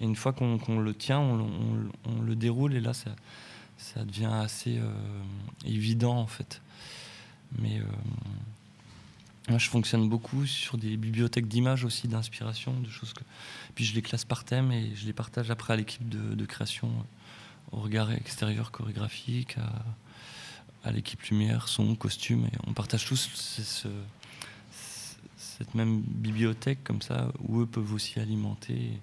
Et 0.00 0.04
une 0.04 0.16
fois 0.16 0.32
qu'on 0.32 0.78
le 0.78 0.94
tient, 0.94 1.18
on, 1.18 2.20
le 2.22 2.36
déroule 2.36 2.74
et 2.74 2.80
là, 2.80 2.92
ça, 2.92 3.10
ça 3.78 4.04
devient 4.04 4.26
assez 4.26 4.78
euh, 4.78 4.92
évident 5.64 6.16
en 6.16 6.26
fait. 6.26 6.60
Mais 7.58 7.78
euh, 7.78 7.84
moi, 9.48 9.58
je 9.58 9.70
fonctionne 9.70 10.08
beaucoup 10.08 10.44
sur 10.44 10.76
des 10.76 10.96
bibliothèques 10.96 11.48
d'images 11.48 11.84
aussi, 11.84 12.08
d'inspiration, 12.08 12.78
de 12.80 12.90
choses 12.90 13.14
que. 13.14 13.22
Puis 13.74 13.84
je 13.84 13.94
les 13.94 14.02
classe 14.02 14.24
par 14.24 14.44
thème 14.44 14.72
et 14.72 14.94
je 14.94 15.06
les 15.06 15.14
partage 15.14 15.50
après 15.50 15.72
à 15.72 15.76
l'équipe 15.76 16.06
de, 16.06 16.44
création, 16.44 16.90
au 17.72 17.78
regard 17.78 18.10
extérieur 18.12 18.70
chorégraphique, 18.72 19.56
à, 20.84 20.90
l'équipe 20.90 21.22
lumière, 21.22 21.68
son, 21.68 21.94
costume. 21.94 22.46
Et 22.46 22.56
on 22.66 22.74
partage 22.74 23.06
tous 23.06 23.56
cette 25.36 25.74
même 25.74 26.00
bibliothèque 26.02 26.84
comme 26.84 27.02
ça, 27.02 27.32
où 27.40 27.60
eux 27.60 27.66
peuvent 27.66 27.92
aussi 27.92 28.20
alimenter. 28.20 29.00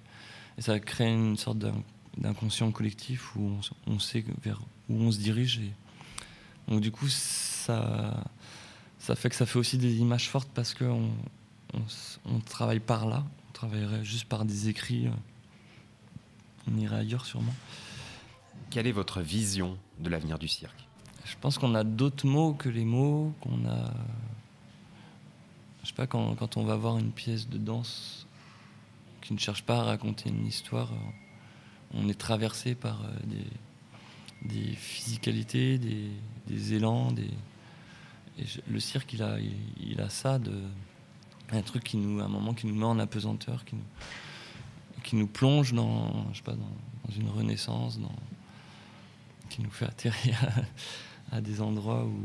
Et 0.58 0.62
ça 0.62 0.78
crée 0.78 1.12
une 1.12 1.36
sorte 1.36 1.58
d'inconscient 2.16 2.70
collectif 2.70 3.36
où 3.36 3.58
on, 3.86 3.98
sait 3.98 4.24
vers 4.42 4.60
où 4.88 4.94
on 4.94 5.12
se 5.12 5.18
dirige. 5.18 5.58
Et 5.58 5.72
donc 6.68 6.80
du 6.80 6.90
coup, 6.90 7.08
ça, 7.08 8.24
ça 8.98 9.14
fait 9.14 9.28
que 9.28 9.36
ça 9.36 9.46
fait 9.46 9.58
aussi 9.58 9.78
des 9.78 9.96
images 9.96 10.28
fortes 10.28 10.48
parce 10.54 10.74
qu'on 10.74 11.10
on, 12.24 12.40
travaille 12.40 12.80
par 12.80 13.06
là. 13.06 13.24
On 13.48 13.52
travaillerait 13.52 14.04
juste 14.04 14.26
par 14.26 14.44
des 14.44 14.68
écrits. 14.68 15.06
Euh, 15.06 15.10
on 16.70 16.76
irait 16.78 16.96
ailleurs 16.96 17.26
sûrement. 17.26 17.54
Quelle 18.70 18.86
est 18.86 18.92
votre 18.92 19.20
vision 19.20 19.78
de 20.00 20.08
l'avenir 20.08 20.38
du 20.38 20.48
cirque? 20.48 20.86
Je 21.24 21.36
pense 21.40 21.58
qu'on 21.58 21.74
a 21.74 21.84
d'autres 21.84 22.26
mots 22.26 22.54
que 22.54 22.68
les 22.68 22.84
mots, 22.84 23.32
qu'on 23.40 23.66
a... 23.68 23.92
Je 25.82 25.88
sais 25.88 25.94
pas, 25.94 26.06
quand, 26.06 26.34
quand 26.34 26.56
on 26.56 26.64
va 26.64 26.74
voir 26.74 26.98
une 26.98 27.12
pièce 27.12 27.48
de 27.48 27.58
danse 27.58 28.26
qui 29.22 29.32
ne 29.34 29.38
cherche 29.38 29.62
pas 29.62 29.78
à 29.78 29.82
raconter 29.82 30.30
une 30.30 30.46
histoire. 30.46 30.90
On 31.94 32.08
est 32.08 32.18
traversé 32.18 32.74
par 32.74 33.02
euh, 33.02 33.08
des, 34.42 34.74
physicalités, 34.74 35.78
des, 35.78 36.74
élans. 36.74 37.14
Le 38.68 38.80
cirque, 38.80 39.12
il 39.14 39.22
a, 40.00 40.08
ça, 40.08 40.38
un 41.50 41.62
truc 41.62 41.84
qui 41.84 41.96
nous, 41.96 42.26
moment 42.28 42.54
qui 42.54 42.66
nous 42.66 42.74
met 42.74 42.84
en 42.84 42.98
apesanteur, 42.98 43.64
qui 43.64 45.16
nous, 45.16 45.26
plonge 45.26 45.72
dans, 45.72 46.26
une 47.16 47.28
renaissance, 47.30 47.98
qui 49.48 49.62
nous 49.62 49.70
fait 49.70 49.86
atterrir 49.86 50.36
à, 51.32 51.40
des 51.40 51.60
endroits 51.60 52.04
où, 52.04 52.20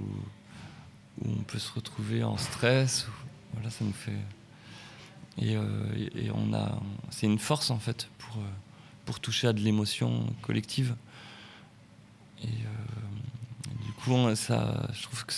on 1.24 1.43
peut 1.43 1.60
se 1.60 1.71
retrouver 1.74 2.24
en 2.24 2.38
stress. 2.38 3.06
voilà, 3.54 3.69
ça 3.69 3.86
nous 3.86 3.93
fait 3.93 4.17
euh, 5.39 6.10
et, 6.15 6.30
on 6.32 6.54
a, 6.54 6.80
c'est 7.10 7.26
une 7.26 7.39
force 7.39 7.71
en 7.71 7.80
fait 7.80 8.10
pour, 8.17 8.38
euh, 8.38 8.50
pour 9.05 9.19
toucher 9.19 9.47
à 9.47 9.53
de 9.53 9.59
l'émotion 9.59 10.25
collective. 10.41 10.95
Et 12.43 12.47
euh, 12.47 13.85
du 13.85 13.91
coup, 13.93 14.35
ça, 14.35 14.89
je 14.93 15.03
trouve 15.03 15.25
que, 15.25 15.33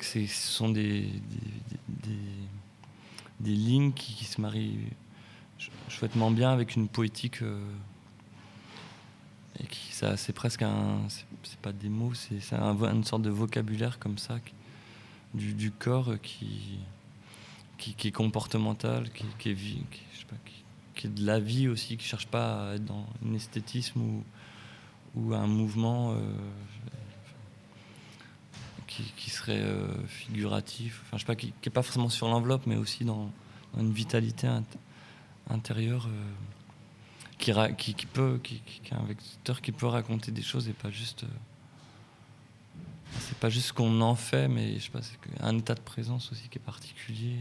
ce 0.00 0.26
sont 0.26 0.68
des, 0.68 1.08
des, 1.88 3.54
lignes 3.54 3.92
qui, 3.92 4.24
se 4.24 4.40
marient 4.40 4.78
chouettement 5.88 6.30
bien 6.30 6.50
avec 6.52 6.74
une 6.76 6.88
poétique. 6.88 7.42
et 9.60 9.66
qui, 9.66 9.92
ça, 9.92 10.16
c'est 10.16 10.32
presque 10.32 10.62
un. 10.62 11.00
C'est, 11.08 11.26
pas 11.60 11.72
des 11.72 11.88
mots, 11.88 12.14
c'est, 12.14 12.40
une 12.52 13.04
sorte 13.04 13.22
de 13.22 13.30
vocabulaire 13.30 13.98
comme 13.98 14.18
ça, 14.18 14.38
du, 15.34 15.70
corps 15.70 16.14
qui 16.22 16.78
qui, 17.90 18.08
est 18.08 18.12
comportemental, 18.12 19.10
qui, 19.10 19.24
qui 19.38 19.50
est 19.50 19.54
vie, 19.54 19.82
qui, 19.90 20.02
qui, 20.44 20.61
est 21.06 21.10
de 21.10 21.26
la 21.26 21.40
vie 21.40 21.68
aussi, 21.68 21.96
qui 21.96 22.06
cherche 22.06 22.26
pas 22.26 22.70
à 22.70 22.74
être 22.74 22.84
dans 22.84 23.06
un 23.26 23.34
esthétisme 23.34 24.00
ou, 24.00 25.34
un 25.34 25.46
mouvement 25.46 26.12
euh, 26.12 26.16
qui, 28.86 29.30
serait 29.30 29.60
euh, 29.60 30.06
figuratif, 30.06 31.02
enfin 31.04 31.16
je 31.16 31.22
sais 31.22 31.26
pas, 31.26 31.36
qui, 31.36 31.52
est 31.64 31.70
pas 31.70 31.82
forcément 31.82 32.08
sur 32.08 32.28
l'enveloppe, 32.28 32.66
mais 32.66 32.76
aussi 32.76 33.04
dans, 33.04 33.30
une 33.78 33.92
vitalité 33.92 34.48
intérieure 35.48 36.08
euh, 36.08 37.68
qui, 37.76 37.94
qui, 37.94 38.06
peut, 38.06 38.38
qui, 38.42 38.62
est 38.84 38.94
un 38.94 39.04
vecteur 39.04 39.62
qui 39.62 39.72
peut 39.72 39.86
raconter 39.86 40.30
des 40.30 40.42
choses 40.42 40.68
et 40.68 40.74
pas 40.74 40.90
juste 40.90 41.24
c'est 43.20 43.36
pas 43.38 43.50
juste 43.50 43.68
ce 43.68 43.72
qu'on 43.72 44.00
en 44.00 44.14
fait, 44.14 44.48
mais 44.48 44.78
je 44.78 44.84
sais 44.84 44.90
pas, 44.90 45.00
un 45.40 45.58
état 45.58 45.74
de 45.74 45.80
présence 45.80 46.32
aussi 46.32 46.48
qui 46.48 46.58
est 46.58 46.62
particulier. 46.62 47.36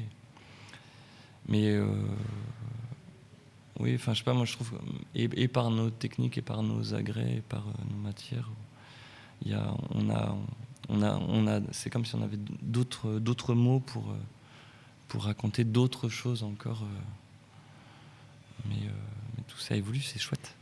Mais 1.47 1.79
oui, 3.79 3.95
enfin, 3.95 4.13
je 4.13 4.19
sais 4.19 4.23
pas, 4.23 4.33
moi 4.33 4.45
je 4.45 4.53
trouve, 4.53 4.73
et, 5.15 5.47
par 5.47 5.71
nos 5.71 5.89
techniques, 5.89 6.37
et 6.37 6.41
par 6.41 6.61
nos 6.63 6.93
agrès, 6.93 7.37
et 7.37 7.41
par 7.41 7.67
euh, 7.67 7.71
nos 7.89 7.97
matières, 7.97 8.49
y 9.45 9.53
a, 9.53 9.73
on 9.91 10.09
a, 10.09 10.37
on 10.89 11.01
a, 11.01 11.17
on 11.17 11.47
a, 11.47 11.61
c'est 11.71 11.89
comme 11.89 12.05
si 12.05 12.15
on 12.15 12.21
avait 12.21 12.39
d'autres, 12.61 13.19
d'autres 13.19 13.53
mots 13.53 13.79
pour, 13.79 14.11
euh, 14.11 14.17
pour 15.07 15.23
raconter 15.23 15.63
d'autres 15.63 16.09
choses 16.09 16.43
encore. 16.43 16.83
Mais, 18.65 18.75
mais, 19.37 19.43
tout 19.47 19.57
ça 19.57 19.75
évolue, 19.75 20.01
c'est 20.01 20.19
chouette. 20.19 20.55